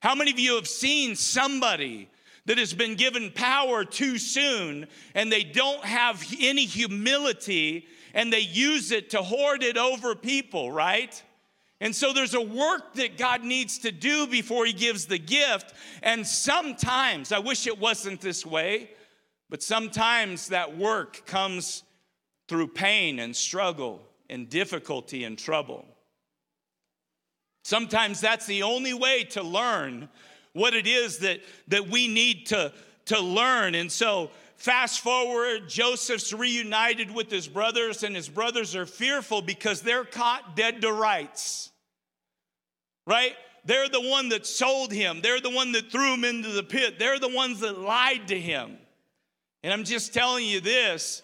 How 0.01 0.13
many 0.13 0.31
of 0.31 0.39
you 0.39 0.55
have 0.55 0.67
seen 0.67 1.15
somebody 1.15 2.09
that 2.49 2.57
has 2.57 2.73
been 2.73 2.95
given 2.95 3.29
power 3.29 3.85
too 3.85 4.17
soon 4.17 4.87
and 5.13 5.31
they 5.31 5.43
don't 5.43 5.85
have 5.85 6.25
any 6.41 6.65
humility 6.65 7.85
and 8.15 8.33
they 8.33 8.39
use 8.39 8.91
it 8.91 9.11
to 9.11 9.21
hoard 9.21 9.61
it 9.61 9.77
over 9.77 10.15
people, 10.15 10.71
right? 10.71 11.21
And 11.79 11.95
so 11.95 12.11
there's 12.11 12.33
a 12.33 12.41
work 12.41 12.95
that 12.95 13.19
God 13.19 13.43
needs 13.43 13.77
to 13.77 13.91
do 13.91 14.25
before 14.25 14.65
He 14.65 14.73
gives 14.73 15.05
the 15.05 15.19
gift. 15.19 15.75
And 16.01 16.25
sometimes, 16.25 17.31
I 17.31 17.37
wish 17.37 17.67
it 17.67 17.77
wasn't 17.77 18.19
this 18.19 18.43
way, 18.43 18.89
but 19.51 19.61
sometimes 19.61 20.47
that 20.47 20.75
work 20.75 21.27
comes 21.27 21.83
through 22.47 22.69
pain 22.69 23.19
and 23.19 23.35
struggle 23.35 24.01
and 24.27 24.49
difficulty 24.49 25.23
and 25.23 25.37
trouble. 25.37 25.85
Sometimes 27.63 28.19
that's 28.19 28.47
the 28.47 28.63
only 28.63 28.95
way 28.95 29.23
to 29.25 29.43
learn 29.43 30.09
what 30.53 30.73
it 30.73 30.87
is 30.87 31.19
that, 31.19 31.41
that 31.67 31.87
we 31.87 32.07
need 32.07 32.47
to, 32.47 32.73
to 33.05 33.19
learn. 33.19 33.75
And 33.75 33.91
so, 33.91 34.31
fast 34.55 35.01
forward, 35.01 35.69
Joseph's 35.69 36.33
reunited 36.33 37.11
with 37.11 37.31
his 37.31 37.47
brothers, 37.47 38.03
and 38.03 38.15
his 38.15 38.29
brothers 38.29 38.75
are 38.75 38.85
fearful 38.85 39.41
because 39.41 39.81
they're 39.81 40.05
caught 40.05 40.55
dead 40.55 40.81
to 40.81 40.91
rights. 40.91 41.71
Right? 43.05 43.35
They're 43.65 43.89
the 43.89 44.01
one 44.01 44.29
that 44.29 44.45
sold 44.45 44.91
him, 44.91 45.21
they're 45.21 45.41
the 45.41 45.49
one 45.49 45.71
that 45.73 45.91
threw 45.91 46.13
him 46.13 46.23
into 46.23 46.49
the 46.49 46.63
pit, 46.63 46.99
they're 46.99 47.19
the 47.19 47.33
ones 47.33 47.59
that 47.59 47.79
lied 47.79 48.27
to 48.29 48.39
him. 48.39 48.77
And 49.63 49.73
I'm 49.73 49.83
just 49.83 50.13
telling 50.13 50.45
you 50.45 50.61
this 50.61 51.23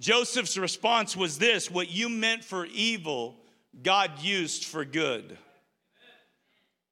Joseph's 0.00 0.58
response 0.58 1.16
was 1.16 1.38
this 1.38 1.70
what 1.70 1.90
you 1.90 2.08
meant 2.08 2.44
for 2.44 2.66
evil, 2.66 3.36
God 3.82 4.20
used 4.20 4.64
for 4.64 4.84
good. 4.84 5.36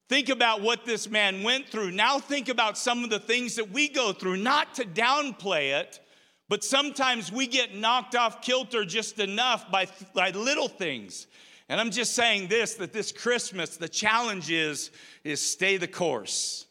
Think 0.09 0.29
about 0.29 0.61
what 0.61 0.85
this 0.85 1.09
man 1.09 1.43
went 1.43 1.69
through. 1.69 1.91
Now, 1.91 2.19
think 2.19 2.49
about 2.49 2.77
some 2.77 3.05
of 3.05 3.11
the 3.11 3.19
things 3.19 3.57
that 3.57 3.71
we 3.71 3.89
go 3.89 4.13
through, 4.13 4.37
not 4.37 4.75
to 4.75 4.85
downplay 4.85 5.81
it, 5.81 6.01
but 6.49 6.63
sometimes 6.63 7.33
we 7.33 7.47
get 7.47 7.75
knocked 7.75 8.15
off 8.15 8.43
kilter 8.43 8.85
just 8.85 9.19
enough 9.19 9.71
by, 9.71 9.87
by 10.15 10.31
little 10.31 10.69
things. 10.69 11.27
And 11.71 11.81
I'm 11.81 11.91
just 11.91 12.15
saying 12.15 12.49
this 12.49 12.75
that 12.75 12.93
this 12.93 13.13
Christmas, 13.13 13.79
the 13.79 13.89
challenge 13.89 14.51
is, 14.51 14.91
is 15.25 15.41
stay 15.41 15.79
the 15.79 15.89
course. 15.89 16.67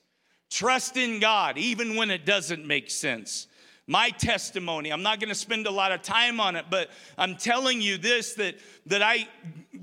Trust 0.52 0.98
in 0.98 1.19
God, 1.19 1.58
even 1.58 1.96
when 1.96 2.12
it 2.12 2.26
doesn't 2.26 2.67
make 2.67 2.91
sense 2.91 3.48
my 3.88 4.10
testimony. 4.10 4.91
I'm 4.91 5.04
not 5.04 5.19
going 5.19 5.30
to 5.30 5.36
spend 5.36 5.67
a 5.67 5.72
lot 5.72 5.91
of 5.91 6.02
time 6.02 6.39
on 6.39 6.56
it, 6.56 6.65
but 6.69 6.89
I'm 7.17 7.36
telling 7.36 7.82
you 7.82 7.98
this 7.98 8.34
that, 8.36 8.56
that 8.86 9.02
I 9.02 9.28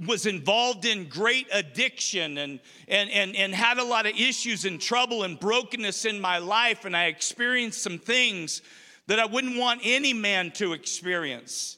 was 0.07 0.27
involved 0.27 0.85
in 0.87 1.09
great 1.09 1.47
addiction 1.53 2.39
and, 2.39 2.61
and, 2.89 3.11
and, 3.11 3.37
and 3.37 3.55
had 3.55 3.79
a 3.79 3.85
lot 3.85 4.07
of 4.07 4.13
issues 4.19 4.65
and 4.65 4.81
trouble 4.81 5.25
and 5.25 5.39
brokenness 5.39 6.05
in 6.05 6.21
my 6.21 6.39
life, 6.39 6.85
and 6.85 6.97
I 6.97 7.07
experienced 7.07 7.83
some 7.83 7.99
things 7.99 8.63
that 9.07 9.19
I 9.19 9.27
wouldn't 9.27 9.59
want 9.59 9.83
any 9.85 10.13
man 10.13 10.51
to 10.53 10.73
experience. 10.73 11.77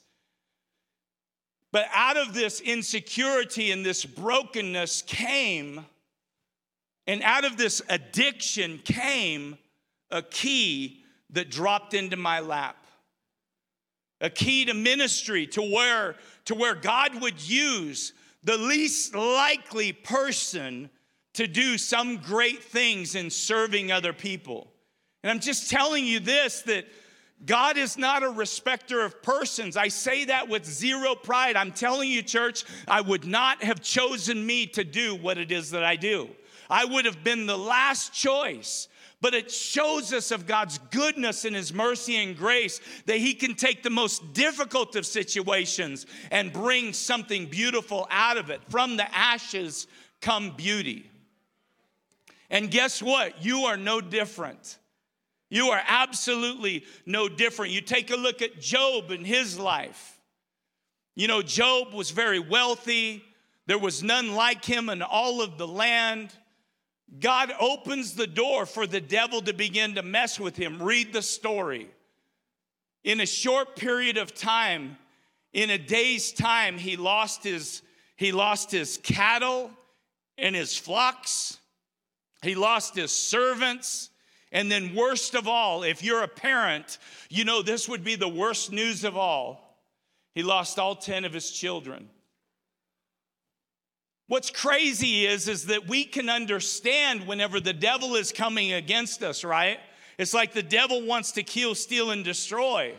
But 1.73 1.87
out 1.95 2.17
of 2.17 2.35
this 2.35 2.61
insecurity 2.61 3.73
and 3.73 3.85
this 3.85 4.05
brokenness 4.05 5.03
came 5.03 5.87
And 7.07 7.23
out 7.23 7.45
of 7.45 7.57
this 7.57 7.83
addiction 7.89 8.79
came 8.79 9.59
a 10.11 10.23
key 10.23 11.02
that 11.33 11.51
dropped 11.51 11.95
into 11.95 12.17
my 12.17 12.41
lap. 12.41 12.77
A 14.21 14.31
key 14.31 14.65
to 14.67 14.75
ministry 14.75 15.47
to 15.49 15.63
where, 15.63 16.17
to 16.45 16.55
where 16.55 16.75
God 16.75 17.21
would 17.21 17.47
use 17.47 18.13
the 18.45 18.57
least 18.57 19.15
likely 19.15 19.93
person 19.93 20.91
to 21.35 21.47
do 21.47 21.79
some 21.79 22.19
great 22.19 22.63
things 22.63 23.15
in 23.15 23.31
serving 23.31 23.91
other 23.91 24.13
people. 24.13 24.71
And 25.23 25.31
I'm 25.31 25.41
just 25.41 25.71
telling 25.71 26.05
you 26.05 26.21
this 26.21 26.63
that 26.63 26.87
God 27.45 27.77
is 27.77 27.99
not 27.99 28.23
a 28.23 28.31
respecter 28.31 29.03
of 29.05 29.23
persons. 29.23 29.77
I 29.77 29.89
say 29.89 30.27
that 30.27 30.49
with 30.49 30.65
zero 30.65 31.15
pride. 31.15 31.57
I'm 31.57 31.73
telling 31.73 32.11
you, 32.11 32.23
church, 32.23 32.65
I 32.87 33.01
would 33.01 33.27
not 33.27 33.63
have 33.63 33.81
chosen 33.81 34.45
me 34.45 34.67
to 34.69 34.85
do 34.85 35.17
what 35.17 35.39
it 35.39 35.51
is 35.51 35.71
that 35.73 35.83
I 35.83 35.97
do. 35.97 36.29
I 36.71 36.85
would 36.85 37.05
have 37.05 37.25
been 37.25 37.47
the 37.47 37.59
last 37.59 38.13
choice. 38.13 38.89
But 39.23 39.35
it 39.35 39.53
shows 39.53 40.13
us 40.13 40.33
of 40.33 40.49
God's 40.49 40.79
goodness 40.91 41.47
and 41.47 41.55
His 41.57 41.73
mercy 41.73 42.17
and 42.17 42.37
grace 42.37 42.81
that 43.07 43.19
He 43.19 43.33
can 43.33 43.55
take 43.55 43.83
the 43.83 43.89
most 43.89 44.35
difficult 44.35 44.97
of 44.97 45.07
situations 45.07 46.07
and 46.33 46.53
bring 46.53 46.93
something 46.93 47.47
beautiful 47.47 48.07
out 48.11 48.37
of 48.37 48.51
it. 48.51 48.61
From 48.69 48.97
the 48.97 49.17
ashes 49.17 49.87
come 50.21 50.51
beauty. 50.57 51.09
And 52.51 52.69
guess 52.71 53.01
what? 53.01 53.45
You 53.45 53.67
are 53.67 53.77
no 53.77 54.01
different. 54.01 54.79
You 55.49 55.69
are 55.69 55.83
absolutely 55.87 56.85
no 57.07 57.29
different. 57.29 57.73
You 57.73 57.81
take 57.81 58.11
a 58.11 58.17
look 58.17 58.43
at 58.43 58.61
Job 58.61 59.13
and 59.13 59.25
his 59.25 59.57
life. 59.57 60.19
You 61.15 61.29
know, 61.29 61.43
Job 61.43 61.95
was 61.95 62.11
very 62.11 62.41
wealthy, 62.41 63.23
there 63.67 63.79
was 63.79 64.03
none 64.03 64.35
like 64.35 64.65
him 64.65 64.89
in 64.89 65.01
all 65.01 65.41
of 65.41 65.59
the 65.59 65.69
land. 65.69 66.33
God 67.21 67.53
opens 67.61 68.15
the 68.15 68.27
door 68.27 68.65
for 68.67 68.87
the 68.87 69.01
devil 69.01 69.43
to 69.43 69.53
begin 69.53 69.97
to 69.97 70.03
mess 70.03 70.41
with 70.41 70.57
him. 70.57 70.83
Read 70.83 71.13
the 71.13 71.23
story. 71.23 71.89
In 73.05 73.21
a 73.21 73.27
short 73.27 73.77
period 73.77 74.17
of 74.17 74.35
time, 74.35 74.97
in 75.53 75.71
a 75.71 75.79
day's 75.79 76.33
time, 76.33 76.79
he 76.79 76.97
lost 76.97 77.45
his, 77.45 77.83
he 78.17 78.33
lost 78.33 78.71
his 78.71 78.99
cattle 79.03 79.71
and 80.39 80.57
his 80.57 80.77
flocks. 80.77 81.59
He 82.43 82.55
lost 82.55 82.95
his 82.95 83.13
servants. 83.13 84.11
And 84.51 84.71
then, 84.71 84.95
worst 84.95 85.35
of 85.35 85.49
all, 85.49 85.83
if 85.83 86.03
you're 86.03 86.23
a 86.23 86.29
parent, 86.29 86.99
you 87.29 87.45
know 87.45 87.63
this 87.63 87.89
would 87.89 88.05
be 88.05 88.17
the 88.17 88.29
worst 88.29 88.73
news 88.73 89.05
of 89.05 89.17
all. 89.17 89.79
He 90.35 90.43
lost 90.43 90.79
all 90.79 90.95
10 90.95 91.25
of 91.25 91.33
his 91.33 91.51
children. 91.51 92.09
What's 94.33 94.49
crazy 94.49 95.27
is, 95.27 95.47
is 95.47 95.67
that 95.67 95.87
we 95.87 96.05
can 96.05 96.31
understand 96.31 97.27
whenever 97.27 97.61
the 97.61 97.75
devil 97.75 98.15
is 98.15 98.33
coming 98.33 98.73
against 98.73 99.23
us, 99.23 99.45
right? 99.45 99.79
It's 100.17 100.33
like 100.33 100.55
the 100.55 100.63
devil 100.63 101.05
wants 101.05 101.33
to 101.33 101.43
kill, 101.43 101.75
steal, 101.75 102.13
and 102.13 102.25
destroy. 102.25 102.95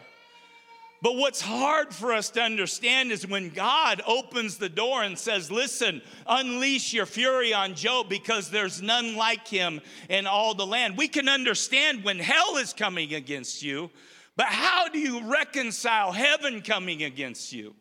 But 1.02 1.15
what's 1.15 1.41
hard 1.41 1.91
for 1.91 2.13
us 2.13 2.30
to 2.30 2.41
understand 2.43 3.12
is 3.12 3.26
when 3.26 3.50
God 3.50 4.04
opens 4.06 4.60
the 4.60 4.69
door 4.69 5.02
and 5.02 5.17
says, 5.17 5.50
Listen, 5.50 6.04
unleash 6.28 6.93
your 6.93 7.08
fury 7.08 7.52
on 7.52 7.74
Job 7.74 8.10
because 8.10 8.52
there's 8.52 8.84
none 8.84 9.15
like 9.15 9.48
him 9.48 9.82
in 10.10 10.28
all 10.28 10.54
the 10.54 10.67
land. 10.67 11.00
We 11.00 11.08
can 11.08 11.28
understand 11.28 12.04
when 12.04 12.19
hell 12.19 12.58
is 12.58 12.74
coming 12.74 13.15
against 13.15 13.63
you, 13.63 13.89
but 14.36 14.50
how 14.50 14.88
do 14.88 15.00
you 15.00 15.28
reconcile 15.32 16.12
heaven 16.12 16.62
coming 16.62 17.02
against 17.02 17.52
you? 17.52 17.74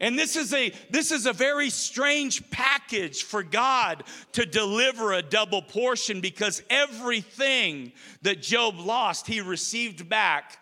And 0.00 0.16
this 0.16 0.36
is 0.36 0.54
a 0.54 0.72
this 0.90 1.10
is 1.10 1.26
a 1.26 1.32
very 1.32 1.70
strange 1.70 2.48
package 2.50 3.24
for 3.24 3.42
God 3.42 4.04
to 4.32 4.46
deliver 4.46 5.12
a 5.12 5.22
double 5.22 5.60
portion 5.60 6.20
because 6.20 6.62
everything 6.70 7.92
that 8.22 8.40
Job 8.40 8.78
lost 8.78 9.26
he 9.26 9.40
received 9.40 10.08
back 10.08 10.58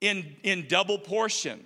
in, 0.00 0.36
in 0.42 0.66
double 0.68 0.98
portion. 0.98 1.64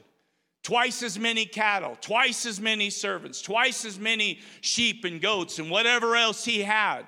Twice 0.64 1.02
as 1.02 1.18
many 1.18 1.44
cattle, 1.44 1.96
twice 2.00 2.46
as 2.46 2.60
many 2.60 2.88
servants, 2.88 3.42
twice 3.42 3.84
as 3.84 3.98
many 3.98 4.38
sheep 4.60 5.04
and 5.04 5.20
goats, 5.20 5.58
and 5.58 5.68
whatever 5.70 6.14
else 6.14 6.44
he 6.44 6.62
had. 6.62 7.02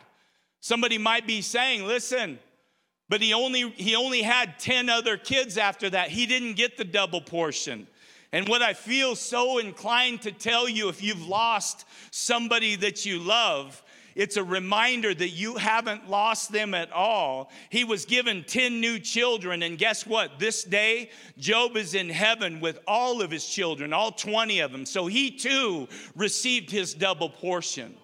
Somebody 0.61 0.99
might 0.99 1.25
be 1.25 1.41
saying, 1.41 1.87
listen, 1.87 2.41
but 3.09 3.21
he 3.21 3.33
only 3.33 3.71
he 3.77 3.95
only 3.95 4.23
had 4.23 4.59
10 4.59 4.89
other 4.89 5.17
kids 5.17 5.57
after 5.57 5.89
that. 5.91 6.09
He 6.09 6.27
didn't 6.27 6.55
get 6.55 6.77
the 6.77 6.85
double 6.85 7.21
portion. 7.21 7.87
And 8.35 8.49
what 8.49 8.63
I 8.63 8.75
feel 8.75 9.15
so 9.15 9.59
inclined 9.59 10.23
to 10.23 10.33
tell 10.33 10.69
you 10.69 10.89
if 10.89 11.01
you've 11.01 11.25
lost 11.25 11.85
somebody 12.11 12.75
that 12.75 13.07
you 13.07 13.21
love 13.21 13.81
it's 14.15 14.37
a 14.37 14.45
reminder 14.45 15.13
that 15.13 15.31
you 15.31 15.57
haven't 15.57 16.09
lost 16.09 16.53
them 16.53 16.73
at 16.75 16.93
all. 16.93 17.51
He 17.71 17.85
was 17.85 18.05
given 18.05 18.45
10 18.45 18.81
new 18.81 18.99
children, 18.99 19.63
and 19.63 19.77
guess 19.77 20.07
what? 20.07 20.39
This 20.39 20.63
day, 20.63 21.11
Job 21.39 21.77
is 21.77 21.95
in 21.95 22.09
heaven 22.09 22.61
with 22.61 22.79
all 22.87 23.23
of 23.23 23.31
his 23.31 23.45
children, 23.45 23.93
all 23.93 24.13
20 24.13 24.61
of 24.61 24.73
them. 24.73 24.87
So 24.87 25.07
he 25.07 25.31
too 25.33 25.89
received 26.15 26.71
his 26.71 26.95
double 26.95 27.29
portion. 27.29 27.97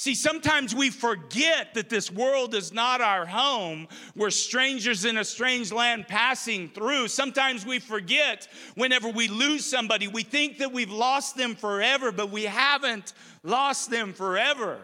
See, 0.00 0.14
sometimes 0.14 0.74
we 0.74 0.88
forget 0.88 1.74
that 1.74 1.90
this 1.90 2.10
world 2.10 2.54
is 2.54 2.72
not 2.72 3.02
our 3.02 3.26
home. 3.26 3.86
We're 4.16 4.30
strangers 4.30 5.04
in 5.04 5.18
a 5.18 5.24
strange 5.26 5.72
land 5.72 6.08
passing 6.08 6.70
through. 6.70 7.08
Sometimes 7.08 7.66
we 7.66 7.80
forget 7.80 8.48
whenever 8.76 9.10
we 9.10 9.28
lose 9.28 9.66
somebody, 9.66 10.08
we 10.08 10.22
think 10.22 10.56
that 10.56 10.72
we've 10.72 10.90
lost 10.90 11.36
them 11.36 11.54
forever, 11.54 12.12
but 12.12 12.30
we 12.30 12.44
haven't 12.44 13.12
lost 13.42 13.90
them 13.90 14.14
forever. 14.14 14.78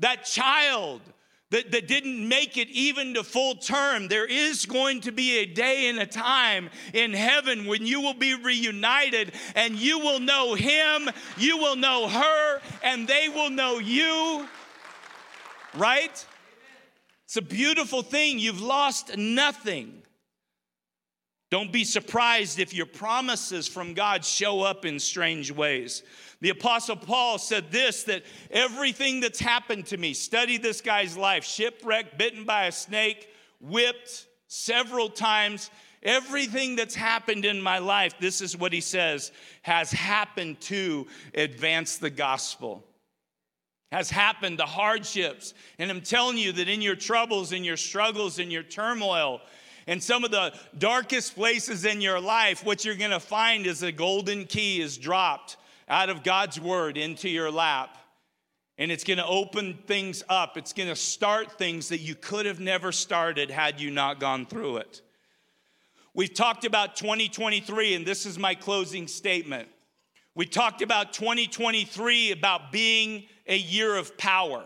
That 0.00 0.24
child 0.24 1.02
that, 1.50 1.70
that 1.70 1.86
didn't 1.86 2.28
make 2.28 2.56
it 2.56 2.68
even 2.70 3.14
to 3.14 3.22
full 3.22 3.54
term, 3.54 4.08
there 4.08 4.26
is 4.26 4.66
going 4.66 5.00
to 5.02 5.12
be 5.12 5.38
a 5.38 5.46
day 5.46 5.88
and 5.88 5.98
a 5.98 6.06
time 6.06 6.70
in 6.92 7.12
heaven 7.12 7.66
when 7.66 7.86
you 7.86 8.00
will 8.00 8.14
be 8.14 8.34
reunited 8.34 9.32
and 9.54 9.76
you 9.76 9.98
will 10.00 10.18
know 10.18 10.54
him, 10.54 11.08
you 11.36 11.56
will 11.58 11.76
know 11.76 12.08
her, 12.08 12.60
and 12.82 13.06
they 13.06 13.28
will 13.28 13.50
know 13.50 13.78
you. 13.78 14.48
Right? 15.74 16.26
It's 17.24 17.36
a 17.36 17.42
beautiful 17.42 18.02
thing. 18.02 18.38
You've 18.38 18.62
lost 18.62 19.16
nothing. 19.16 20.02
Don't 21.50 21.72
be 21.72 21.84
surprised 21.84 22.58
if 22.58 22.74
your 22.74 22.86
promises 22.86 23.68
from 23.68 23.94
God 23.94 24.24
show 24.24 24.62
up 24.62 24.84
in 24.84 24.98
strange 24.98 25.52
ways. 25.52 26.02
The 26.40 26.50
Apostle 26.50 26.96
Paul 26.96 27.38
said 27.38 27.70
this 27.70 28.02
that 28.04 28.24
everything 28.50 29.20
that's 29.20 29.38
happened 29.38 29.86
to 29.86 29.96
me, 29.96 30.12
study 30.12 30.58
this 30.58 30.80
guy's 30.80 31.16
life, 31.16 31.44
shipwrecked, 31.44 32.18
bitten 32.18 32.44
by 32.44 32.66
a 32.66 32.72
snake, 32.72 33.28
whipped 33.60 34.26
several 34.48 35.08
times, 35.08 35.70
everything 36.02 36.74
that's 36.74 36.94
happened 36.94 37.44
in 37.44 37.62
my 37.62 37.78
life, 37.78 38.14
this 38.18 38.40
is 38.40 38.56
what 38.56 38.72
he 38.72 38.80
says, 38.80 39.30
has 39.62 39.92
happened 39.92 40.60
to 40.62 41.06
advance 41.34 41.96
the 41.96 42.10
gospel. 42.10 42.84
Has 43.92 44.10
happened, 44.10 44.58
the 44.58 44.66
hardships. 44.66 45.54
And 45.78 45.90
I'm 45.90 46.00
telling 46.00 46.38
you 46.38 46.52
that 46.52 46.68
in 46.68 46.82
your 46.82 46.96
troubles, 46.96 47.52
in 47.52 47.62
your 47.62 47.76
struggles, 47.76 48.40
in 48.40 48.50
your 48.50 48.64
turmoil, 48.64 49.40
in 49.86 50.00
some 50.00 50.24
of 50.24 50.30
the 50.30 50.52
darkest 50.78 51.34
places 51.34 51.84
in 51.84 52.00
your 52.00 52.20
life, 52.20 52.64
what 52.64 52.84
you're 52.84 52.96
gonna 52.96 53.20
find 53.20 53.66
is 53.66 53.82
a 53.82 53.92
golden 53.92 54.44
key 54.44 54.80
is 54.80 54.98
dropped 54.98 55.56
out 55.88 56.10
of 56.10 56.22
God's 56.22 56.60
word 56.60 56.96
into 56.96 57.28
your 57.28 57.50
lap. 57.50 57.96
And 58.78 58.92
it's 58.92 59.04
going 59.04 59.18
to 59.18 59.26
open 59.26 59.78
things 59.86 60.22
up. 60.28 60.58
It's 60.58 60.74
going 60.74 60.88
to 60.88 60.96
start 60.96 61.52
things 61.52 61.88
that 61.88 62.00
you 62.00 62.14
could 62.14 62.44
have 62.44 62.60
never 62.60 62.92
started 62.92 63.50
had 63.50 63.80
you 63.80 63.90
not 63.90 64.20
gone 64.20 64.44
through 64.44 64.78
it. 64.78 65.00
We've 66.12 66.32
talked 66.32 66.64
about 66.64 66.96
2023, 66.96 67.94
and 67.94 68.06
this 68.06 68.26
is 68.26 68.38
my 68.38 68.54
closing 68.54 69.06
statement. 69.06 69.68
We 70.34 70.46
talked 70.46 70.82
about 70.82 71.12
2023 71.14 72.32
about 72.32 72.72
being 72.72 73.24
a 73.46 73.56
year 73.56 73.96
of 73.96 74.18
power. 74.18 74.64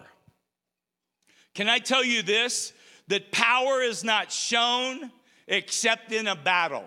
Can 1.54 1.68
I 1.68 1.78
tell 1.78 2.04
you 2.04 2.22
this? 2.22 2.72
That 3.10 3.32
power 3.32 3.82
is 3.82 4.04
not 4.04 4.30
shown 4.30 5.10
except 5.48 6.12
in 6.12 6.28
a 6.28 6.36
battle. 6.36 6.84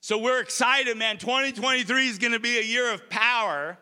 So 0.00 0.16
we're 0.16 0.40
excited, 0.40 0.96
man. 0.96 1.18
2023 1.18 2.08
is 2.08 2.18
going 2.18 2.32
to 2.32 2.40
be 2.40 2.58
a 2.58 2.62
year 2.62 2.90
of 2.90 3.10
power. 3.10 3.76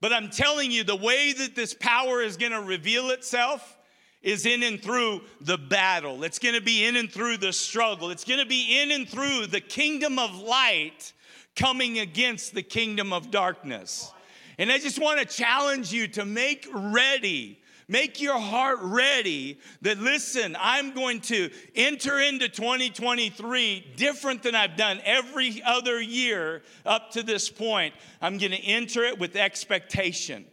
But 0.00 0.14
I'm 0.14 0.30
telling 0.30 0.70
you, 0.70 0.84
the 0.84 0.96
way 0.96 1.34
that 1.34 1.54
this 1.54 1.74
power 1.74 2.22
is 2.22 2.38
going 2.38 2.52
to 2.52 2.62
reveal 2.62 3.10
itself 3.10 3.76
is 4.22 4.46
in 4.46 4.62
and 4.62 4.82
through 4.82 5.20
the 5.42 5.58
battle. 5.58 6.24
It's 6.24 6.38
going 6.38 6.54
to 6.54 6.62
be 6.62 6.86
in 6.86 6.96
and 6.96 7.12
through 7.12 7.36
the 7.36 7.52
struggle. 7.52 8.08
It's 8.10 8.24
going 8.24 8.40
to 8.40 8.46
be 8.46 8.80
in 8.80 8.90
and 8.90 9.06
through 9.06 9.48
the 9.48 9.60
kingdom 9.60 10.18
of 10.18 10.40
light 10.40 11.12
coming 11.54 11.98
against 11.98 12.54
the 12.54 12.62
kingdom 12.62 13.12
of 13.12 13.30
darkness. 13.30 14.10
And 14.56 14.72
I 14.72 14.78
just 14.78 14.98
want 14.98 15.20
to 15.20 15.26
challenge 15.26 15.92
you 15.92 16.08
to 16.08 16.24
make 16.24 16.66
ready 16.72 17.60
Make 17.90 18.20
your 18.20 18.38
heart 18.38 18.80
ready 18.82 19.58
that, 19.80 19.98
listen, 19.98 20.54
I'm 20.60 20.92
going 20.92 21.20
to 21.22 21.50
enter 21.74 22.20
into 22.20 22.48
2023 22.50 23.94
different 23.96 24.42
than 24.42 24.54
I've 24.54 24.76
done 24.76 25.00
every 25.04 25.62
other 25.64 25.98
year 25.98 26.62
up 26.84 27.12
to 27.12 27.22
this 27.22 27.48
point. 27.48 27.94
I'm 28.20 28.36
going 28.36 28.52
to 28.52 28.62
enter 28.62 29.04
it 29.04 29.18
with 29.18 29.36
expectation. 29.36 30.44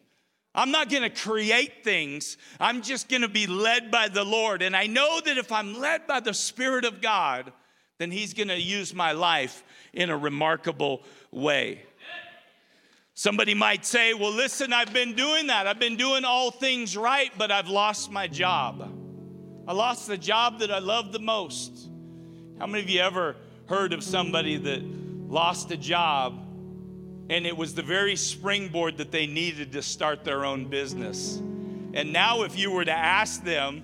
I'm 0.56 0.72
not 0.72 0.90
going 0.90 1.04
to 1.04 1.10
create 1.10 1.84
things. 1.84 2.38
I'm 2.58 2.82
just 2.82 3.10
going 3.10 3.24
to 3.24 3.28
be 3.28 3.48
led 3.48 3.92
by 3.92 4.08
the 4.08 4.24
Lord. 4.24 4.62
And 4.62 4.74
I 4.74 4.88
know 4.88 5.20
that 5.20 5.38
if 5.38 5.52
I'm 5.52 5.78
led 5.78 6.08
by 6.08 6.22
the 6.22 6.34
Spirit 6.34 6.86
of 6.86 7.02
God, 7.02 7.52
then 7.98 8.12
He's 8.12 8.34
going 8.34 8.48
to 8.48 8.60
use 8.60 8.94
my 8.94 9.12
life 9.12 9.62
in 9.92 10.10
a 10.10 10.18
remarkable 10.18 11.04
way. 11.32 11.84
Somebody 13.18 13.54
might 13.54 13.86
say, 13.86 14.14
Well, 14.14 14.34
listen, 14.34 14.74
I've 14.74 14.92
been 14.92 15.14
doing 15.14 15.48
that. 15.48 15.68
I've 15.68 15.80
been 15.80 15.96
doing 15.96 16.26
all 16.26 16.52
things 16.52 16.98
right, 16.98 17.32
but 17.38 17.50
I've 17.50 17.70
lost 17.70 18.12
my 18.12 18.28
job. 18.28 18.92
I 19.66 19.72
lost 19.72 20.08
the 20.08 20.18
job 20.18 20.60
that 20.60 20.70
I 20.70 20.80
love 20.80 21.14
the 21.14 21.20
most. 21.20 21.90
How 22.60 22.68
many 22.68 22.84
of 22.84 22.90
you 22.90 23.00
ever 23.00 23.38
heard 23.68 23.94
of 23.94 24.04
somebody 24.04 24.58
that 24.58 24.84
lost 24.84 25.72
a 25.72 25.78
job 25.78 26.40
and 27.30 27.48
it 27.48 27.56
was 27.56 27.74
the 27.74 27.82
very 27.82 28.18
springboard 28.18 28.98
that 28.98 29.12
they 29.12 29.26
needed 29.28 29.72
to 29.72 29.82
start 29.82 30.26
their 30.26 30.44
own 30.44 30.70
business? 30.70 31.38
And 31.94 32.12
now, 32.12 32.44
if 32.44 32.60
you 32.60 32.70
were 32.70 32.84
to 32.84 32.92
ask 32.92 33.46
them, 33.46 33.82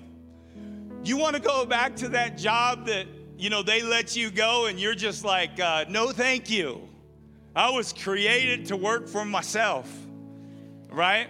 you 1.04 1.16
want 1.16 1.36
to 1.36 1.42
go 1.42 1.64
back 1.64 1.96
to 1.96 2.10
that 2.10 2.36
job 2.36 2.84
that, 2.86 3.06
you 3.38 3.48
know, 3.48 3.62
they 3.62 3.80
let 3.80 4.14
you 4.14 4.30
go 4.30 4.66
and 4.66 4.78
you're 4.78 4.94
just 4.94 5.24
like, 5.24 5.58
uh, 5.58 5.86
no, 5.88 6.12
thank 6.12 6.50
you. 6.50 6.86
I 7.54 7.70
was 7.70 7.92
created 7.92 8.66
to 8.66 8.76
work 8.76 9.08
for 9.08 9.24
myself, 9.24 9.90
right? 10.90 11.28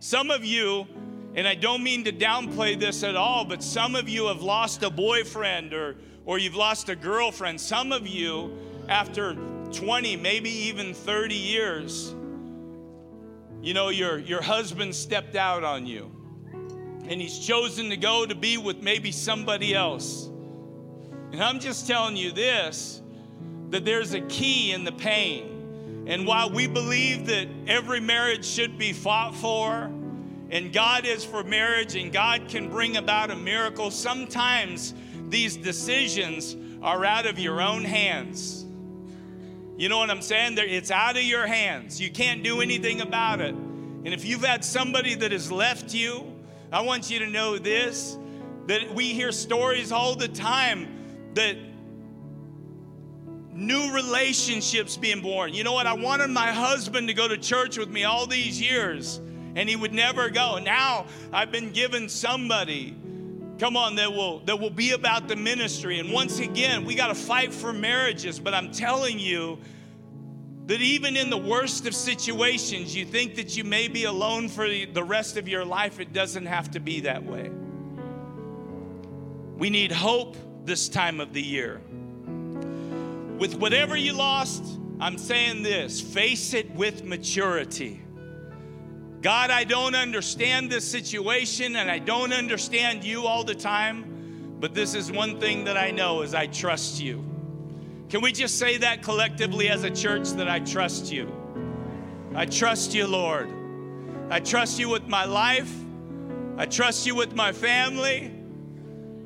Some 0.00 0.30
of 0.30 0.44
you, 0.44 0.86
and 1.34 1.46
I 1.46 1.54
don't 1.54 1.82
mean 1.82 2.04
to 2.04 2.12
downplay 2.12 2.78
this 2.78 3.02
at 3.02 3.16
all, 3.16 3.44
but 3.44 3.62
some 3.62 3.94
of 3.94 4.08
you 4.08 4.28
have 4.28 4.40
lost 4.40 4.82
a 4.82 4.90
boyfriend 4.90 5.74
or, 5.74 5.96
or 6.24 6.38
you've 6.38 6.54
lost 6.54 6.88
a 6.88 6.96
girlfriend. 6.96 7.60
Some 7.60 7.92
of 7.92 8.06
you, 8.06 8.56
after 8.88 9.34
20, 9.72 10.16
maybe 10.16 10.50
even 10.50 10.94
30 10.94 11.34
years, 11.34 12.14
you 13.60 13.74
know, 13.74 13.90
your, 13.90 14.18
your 14.18 14.40
husband 14.40 14.94
stepped 14.94 15.36
out 15.36 15.64
on 15.64 15.86
you 15.86 16.10
and 17.08 17.20
he's 17.20 17.38
chosen 17.38 17.90
to 17.90 17.96
go 17.96 18.26
to 18.26 18.34
be 18.34 18.58
with 18.58 18.82
maybe 18.82 19.10
somebody 19.10 19.74
else. 19.74 20.26
And 21.32 21.42
I'm 21.42 21.58
just 21.58 21.86
telling 21.86 22.16
you 22.16 22.32
this 22.32 23.02
that 23.70 23.84
there's 23.84 24.14
a 24.14 24.20
key 24.22 24.72
in 24.72 24.84
the 24.84 24.92
pain. 24.92 25.57
And 26.08 26.26
while 26.26 26.48
we 26.48 26.66
believe 26.66 27.26
that 27.26 27.48
every 27.66 28.00
marriage 28.00 28.46
should 28.46 28.78
be 28.78 28.94
fought 28.94 29.34
for, 29.34 29.92
and 30.50 30.72
God 30.72 31.04
is 31.04 31.22
for 31.22 31.44
marriage, 31.44 31.96
and 31.96 32.10
God 32.10 32.48
can 32.48 32.70
bring 32.70 32.96
about 32.96 33.30
a 33.30 33.36
miracle, 33.36 33.90
sometimes 33.90 34.94
these 35.28 35.58
decisions 35.58 36.56
are 36.80 37.04
out 37.04 37.26
of 37.26 37.38
your 37.38 37.60
own 37.60 37.84
hands. 37.84 38.64
You 39.76 39.90
know 39.90 39.98
what 39.98 40.08
I'm 40.08 40.22
saying? 40.22 40.56
It's 40.56 40.90
out 40.90 41.18
of 41.18 41.22
your 41.24 41.46
hands. 41.46 42.00
You 42.00 42.10
can't 42.10 42.42
do 42.42 42.62
anything 42.62 43.02
about 43.02 43.42
it. 43.42 43.54
And 43.54 44.08
if 44.08 44.24
you've 44.24 44.44
had 44.44 44.64
somebody 44.64 45.14
that 45.14 45.30
has 45.30 45.52
left 45.52 45.92
you, 45.92 46.24
I 46.72 46.80
want 46.80 47.10
you 47.10 47.18
to 47.18 47.26
know 47.26 47.58
this 47.58 48.16
that 48.66 48.94
we 48.94 49.12
hear 49.12 49.30
stories 49.30 49.92
all 49.92 50.14
the 50.14 50.28
time 50.28 51.30
that 51.34 51.56
new 53.58 53.92
relationships 53.92 54.96
being 54.96 55.20
born. 55.20 55.52
You 55.52 55.64
know 55.64 55.72
what? 55.72 55.86
I 55.86 55.94
wanted 55.94 56.30
my 56.30 56.52
husband 56.52 57.08
to 57.08 57.14
go 57.14 57.26
to 57.26 57.36
church 57.36 57.76
with 57.76 57.88
me 57.88 58.04
all 58.04 58.26
these 58.26 58.60
years, 58.60 59.20
and 59.56 59.68
he 59.68 59.74
would 59.74 59.92
never 59.92 60.30
go. 60.30 60.58
Now 60.58 61.06
I've 61.32 61.50
been 61.50 61.72
given 61.72 62.08
somebody, 62.08 62.96
come 63.58 63.76
on, 63.76 63.96
that 63.96 64.12
will 64.12 64.38
that 64.40 64.60
will 64.60 64.70
be 64.70 64.92
about 64.92 65.26
the 65.26 65.36
ministry. 65.36 65.98
And 65.98 66.12
once 66.12 66.38
again, 66.38 66.84
we 66.84 66.94
got 66.94 67.08
to 67.08 67.14
fight 67.14 67.52
for 67.52 67.72
marriages. 67.72 68.38
But 68.38 68.54
I'm 68.54 68.70
telling 68.70 69.18
you 69.18 69.58
that 70.66 70.80
even 70.80 71.16
in 71.16 71.28
the 71.28 71.38
worst 71.38 71.86
of 71.88 71.94
situations, 71.94 72.94
you 72.94 73.04
think 73.04 73.34
that 73.36 73.56
you 73.56 73.64
may 73.64 73.88
be 73.88 74.04
alone 74.04 74.48
for 74.48 74.68
the 74.68 75.02
rest 75.02 75.36
of 75.36 75.48
your 75.48 75.64
life. 75.64 75.98
It 75.98 76.12
doesn't 76.12 76.46
have 76.46 76.70
to 76.72 76.80
be 76.80 77.00
that 77.00 77.24
way. 77.24 77.50
We 79.56 79.70
need 79.70 79.90
hope 79.90 80.36
this 80.64 80.88
time 80.88 81.18
of 81.18 81.32
the 81.32 81.42
year. 81.42 81.80
With 83.38 83.54
whatever 83.54 83.96
you 83.96 84.14
lost, 84.14 84.64
I'm 85.00 85.16
saying 85.16 85.62
this 85.62 86.00
face 86.00 86.54
it 86.54 86.70
with 86.72 87.04
maturity. 87.04 88.02
God, 89.20 89.50
I 89.50 89.64
don't 89.64 89.94
understand 89.94 90.70
this 90.70 90.88
situation 90.88 91.76
and 91.76 91.90
I 91.90 91.98
don't 91.98 92.32
understand 92.32 93.04
you 93.04 93.26
all 93.26 93.44
the 93.44 93.54
time, 93.54 94.56
but 94.60 94.74
this 94.74 94.94
is 94.94 95.10
one 95.10 95.38
thing 95.38 95.64
that 95.64 95.76
I 95.76 95.92
know 95.92 96.22
is 96.22 96.34
I 96.34 96.46
trust 96.46 97.00
you. 97.00 97.24
Can 98.08 98.22
we 98.22 98.32
just 98.32 98.58
say 98.58 98.78
that 98.78 99.02
collectively 99.02 99.68
as 99.68 99.84
a 99.84 99.90
church 99.90 100.30
that 100.30 100.48
I 100.48 100.60
trust 100.60 101.12
you? 101.12 101.32
I 102.34 102.46
trust 102.46 102.94
you, 102.94 103.06
Lord. 103.06 103.50
I 104.30 104.40
trust 104.40 104.78
you 104.78 104.88
with 104.88 105.06
my 105.06 105.24
life. 105.24 105.72
I 106.56 106.66
trust 106.66 107.06
you 107.06 107.14
with 107.14 107.34
my 107.34 107.52
family. 107.52 108.37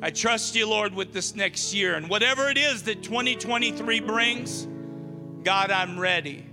I 0.04 0.10
trust 0.10 0.56
you, 0.56 0.68
Lord, 0.68 0.94
with 0.94 1.12
this 1.12 1.36
next 1.36 1.72
year. 1.72 1.94
And 1.94 2.10
whatever 2.10 2.48
it 2.48 2.58
is 2.58 2.82
that 2.82 3.04
2023 3.04 4.00
brings, 4.00 4.66
God, 5.44 5.70
I'm 5.70 5.96
ready. 5.96 6.44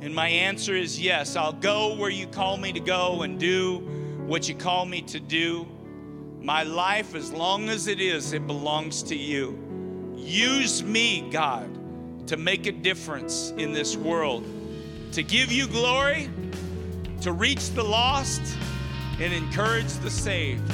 And 0.00 0.14
my 0.14 0.28
answer 0.28 0.74
is 0.74 0.98
yes. 0.98 1.36
I'll 1.36 1.52
go 1.52 1.94
where 1.94 2.08
you 2.08 2.26
call 2.26 2.56
me 2.56 2.72
to 2.72 2.80
go 2.80 3.20
and 3.20 3.38
do 3.38 3.80
what 4.26 4.48
you 4.48 4.54
call 4.54 4.86
me 4.86 5.02
to 5.02 5.20
do. 5.20 5.68
My 6.40 6.62
life, 6.62 7.14
as 7.14 7.30
long 7.30 7.68
as 7.68 7.86
it 7.86 8.00
is, 8.00 8.32
it 8.32 8.46
belongs 8.46 9.02
to 9.04 9.14
you. 9.14 9.58
Use 10.16 10.82
me, 10.82 11.28
God, 11.30 11.68
to 12.28 12.38
make 12.38 12.66
a 12.66 12.72
difference 12.72 13.50
in 13.58 13.74
this 13.74 13.94
world, 13.94 14.42
to 15.12 15.22
give 15.22 15.52
you 15.52 15.66
glory, 15.66 16.30
to 17.20 17.32
reach 17.32 17.68
the 17.72 17.84
lost, 17.84 18.40
and 19.20 19.34
encourage 19.34 19.92
the 19.98 20.10
saved. 20.10 20.72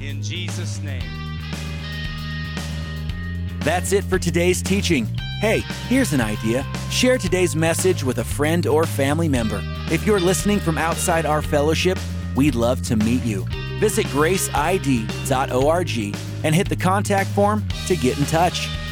In 0.00 0.20
Jesus' 0.20 0.82
name. 0.82 1.23
That's 3.64 3.92
it 3.92 4.04
for 4.04 4.18
today's 4.18 4.60
teaching. 4.60 5.06
Hey, 5.40 5.60
here's 5.88 6.12
an 6.12 6.20
idea. 6.20 6.66
Share 6.90 7.16
today's 7.16 7.56
message 7.56 8.04
with 8.04 8.18
a 8.18 8.24
friend 8.24 8.66
or 8.66 8.84
family 8.84 9.26
member. 9.26 9.62
If 9.90 10.06
you're 10.06 10.20
listening 10.20 10.60
from 10.60 10.76
outside 10.76 11.24
our 11.24 11.40
fellowship, 11.40 11.98
we'd 12.36 12.54
love 12.54 12.82
to 12.82 12.96
meet 12.96 13.24
you. 13.24 13.46
Visit 13.80 14.04
graceid.org 14.08 15.08
and 16.44 16.54
hit 16.54 16.68
the 16.68 16.76
contact 16.76 17.30
form 17.30 17.64
to 17.86 17.96
get 17.96 18.18
in 18.18 18.26
touch. 18.26 18.68